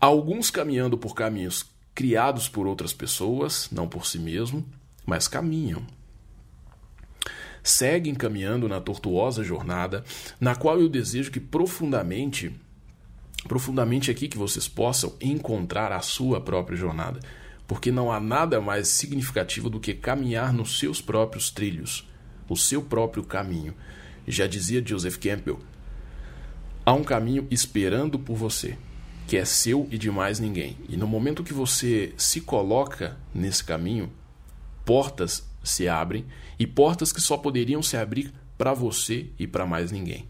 Alguns 0.00 0.50
caminhando 0.50 0.98
por 0.98 1.14
caminhos 1.14 1.64
criados 1.94 2.48
por 2.48 2.66
outras 2.66 2.92
pessoas, 2.92 3.68
não 3.70 3.88
por 3.88 4.06
si 4.06 4.18
mesmo, 4.18 4.66
mas 5.06 5.28
caminham. 5.28 5.86
Seguem 7.66 8.14
caminhando 8.14 8.68
na 8.68 8.80
tortuosa 8.80 9.42
jornada, 9.42 10.04
na 10.38 10.54
qual 10.54 10.80
eu 10.80 10.88
desejo 10.88 11.32
que 11.32 11.40
profundamente, 11.40 12.54
profundamente 13.48 14.08
aqui 14.08 14.28
que 14.28 14.38
vocês 14.38 14.68
possam 14.68 15.14
encontrar 15.20 15.90
a 15.90 16.00
sua 16.00 16.40
própria 16.40 16.76
jornada, 16.76 17.18
porque 17.66 17.90
não 17.90 18.12
há 18.12 18.20
nada 18.20 18.60
mais 18.60 18.86
significativo 18.86 19.68
do 19.68 19.80
que 19.80 19.94
caminhar 19.94 20.52
nos 20.52 20.78
seus 20.78 21.00
próprios 21.00 21.50
trilhos, 21.50 22.08
o 22.48 22.56
seu 22.56 22.80
próprio 22.80 23.24
caminho. 23.24 23.74
Já 24.28 24.46
dizia 24.46 24.80
Joseph 24.86 25.16
Campbell: 25.16 25.58
há 26.84 26.92
um 26.92 27.02
caminho 27.02 27.48
esperando 27.50 28.16
por 28.16 28.36
você, 28.36 28.78
que 29.26 29.36
é 29.36 29.44
seu 29.44 29.88
e 29.90 29.98
de 29.98 30.08
mais 30.08 30.38
ninguém. 30.38 30.76
E 30.88 30.96
no 30.96 31.08
momento 31.08 31.42
que 31.42 31.52
você 31.52 32.14
se 32.16 32.42
coloca 32.42 33.16
nesse 33.34 33.64
caminho, 33.64 34.08
portas 34.84 35.44
se 35.68 35.88
abrem 35.88 36.24
e 36.58 36.66
portas 36.66 37.12
que 37.12 37.20
só 37.20 37.36
poderiam 37.36 37.82
se 37.82 37.96
abrir 37.96 38.32
para 38.56 38.72
você 38.72 39.26
e 39.38 39.46
para 39.46 39.66
mais 39.66 39.90
ninguém. 39.92 40.28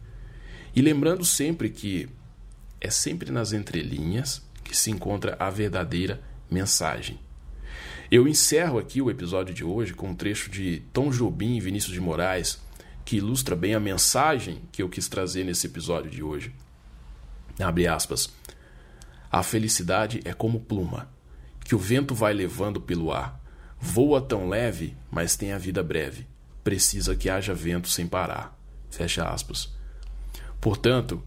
E 0.75 0.83
lembrando 0.83 1.25
sempre 1.25 1.71
que 1.71 2.09
é 2.81 2.91
sempre 2.91 3.31
nas 3.31 3.53
entrelinhas 3.53 4.43
que 4.63 4.77
se 4.77 4.91
encontra 4.91 5.37
a 5.39 5.49
verdadeira 5.49 6.21
mensagem. 6.51 7.19
Eu 8.11 8.29
encerro 8.29 8.79
aqui 8.79 9.03
o 9.03 9.11
episódio 9.11 9.55
de 9.55 9.65
hoje 9.65 9.93
com 9.93 10.11
um 10.11 10.15
trecho 10.15 10.51
de 10.51 10.83
Tom 10.93 11.11
Jobim 11.11 11.57
e 11.57 11.61
Vinícius 11.61 11.93
de 11.93 12.01
Moraes, 12.01 12.61
que 13.05 13.17
ilustra 13.17 13.57
bem 13.57 13.75
a 13.75 13.81
mensagem 13.81 14.61
que 14.71 14.83
eu 14.83 14.89
quis 14.89 15.09
trazer 15.09 15.45
nesse 15.45 15.67
episódio 15.67 16.11
de 16.11 16.23
hoje. 16.23 16.53
Abre 17.59 17.87
aspas. 17.87 18.33
A 19.31 19.43
felicidade 19.43 20.21
é 20.25 20.33
como 20.33 20.61
pluma, 20.61 21.09
que 21.65 21.75
o 21.75 21.79
vento 21.79 22.15
vai 22.15 22.33
levando 22.33 22.81
pelo 22.81 23.13
ar. 23.13 23.41
Voa 23.81 24.21
tão 24.21 24.49
leve, 24.49 24.97
mas 25.11 25.37
tem 25.37 25.53
a 25.53 25.59
vida 25.59 25.83
breve. 25.83 26.27
Precisa 26.65 27.15
que 27.15 27.31
haja 27.31 27.55
vento 27.55 27.89
sem 27.89 28.07
parar. 28.07 28.59
Fecha 28.91 29.29
aspas. 29.29 29.73
Portanto, 30.61 31.23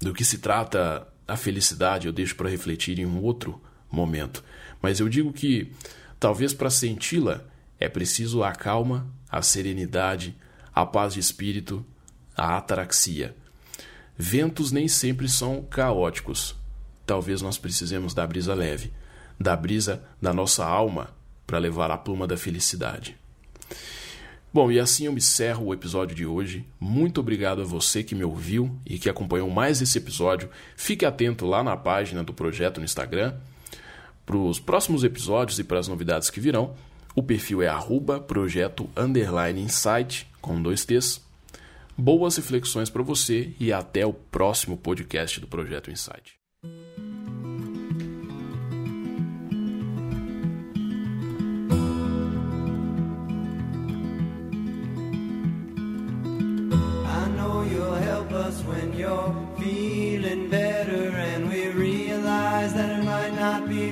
do 0.00 0.12
que 0.12 0.24
se 0.24 0.38
trata 0.38 1.06
a 1.26 1.36
felicidade 1.36 2.06
eu 2.06 2.12
deixo 2.12 2.34
para 2.34 2.50
refletir 2.50 2.98
em 2.98 3.06
um 3.06 3.22
outro 3.22 3.60
momento. 3.90 4.42
Mas 4.80 5.00
eu 5.00 5.08
digo 5.08 5.32
que, 5.32 5.72
talvez 6.18 6.52
para 6.52 6.70
senti-la, 6.70 7.42
é 7.78 7.88
preciso 7.88 8.42
a 8.42 8.52
calma, 8.52 9.06
a 9.30 9.42
serenidade, 9.42 10.36
a 10.74 10.84
paz 10.84 11.14
de 11.14 11.20
espírito, 11.20 11.84
a 12.36 12.56
ataraxia. 12.56 13.36
Ventos 14.16 14.72
nem 14.72 14.88
sempre 14.88 15.28
são 15.28 15.62
caóticos. 15.62 16.54
Talvez 17.06 17.42
nós 17.42 17.58
precisemos 17.58 18.14
da 18.14 18.26
brisa 18.26 18.54
leve, 18.54 18.92
da 19.42 19.56
brisa 19.56 20.02
da 20.20 20.32
nossa 20.32 20.64
alma 20.64 21.10
para 21.46 21.58
levar 21.58 21.90
a 21.90 21.98
pluma 21.98 22.26
da 22.26 22.36
felicidade. 22.36 23.16
Bom, 24.52 24.70
e 24.70 24.78
assim 24.78 25.06
eu 25.06 25.12
encerro 25.12 25.66
o 25.66 25.74
episódio 25.74 26.14
de 26.14 26.26
hoje. 26.26 26.64
Muito 26.78 27.20
obrigado 27.20 27.62
a 27.62 27.64
você 27.64 28.02
que 28.02 28.14
me 28.14 28.22
ouviu 28.22 28.78
e 28.84 28.98
que 28.98 29.08
acompanhou 29.08 29.48
mais 29.50 29.80
esse 29.80 29.96
episódio. 29.96 30.50
Fique 30.76 31.06
atento 31.06 31.46
lá 31.46 31.62
na 31.62 31.76
página 31.76 32.22
do 32.22 32.34
projeto 32.34 32.78
no 32.78 32.84
Instagram 32.84 33.34
para 34.26 34.36
os 34.36 34.60
próximos 34.60 35.04
episódios 35.04 35.58
e 35.58 35.64
para 35.64 35.78
as 35.78 35.88
novidades 35.88 36.28
que 36.30 36.40
virão. 36.40 36.74
O 37.14 37.22
perfil 37.22 37.62
é 37.62 37.68
arroba 37.68 38.20
projeto 38.20 38.88
underline 38.96 39.60
insight, 39.60 40.26
com 40.40 40.60
dois 40.60 40.84
T's. 40.84 41.20
Boas 41.96 42.36
reflexões 42.36 42.88
para 42.88 43.02
você 43.02 43.52
e 43.58 43.72
até 43.72 44.06
o 44.06 44.12
próximo 44.12 44.76
podcast 44.76 45.40
do 45.40 45.46
Projeto 45.46 45.90
Insight. 45.90 46.34
you're 59.02 59.34
feeling 59.58 60.48
better 60.48 61.08
and 61.28 61.48
we 61.50 61.66
realize 61.70 62.72
that 62.72 63.00
it 63.00 63.04
might 63.04 63.34
not 63.34 63.68
be 63.68 63.90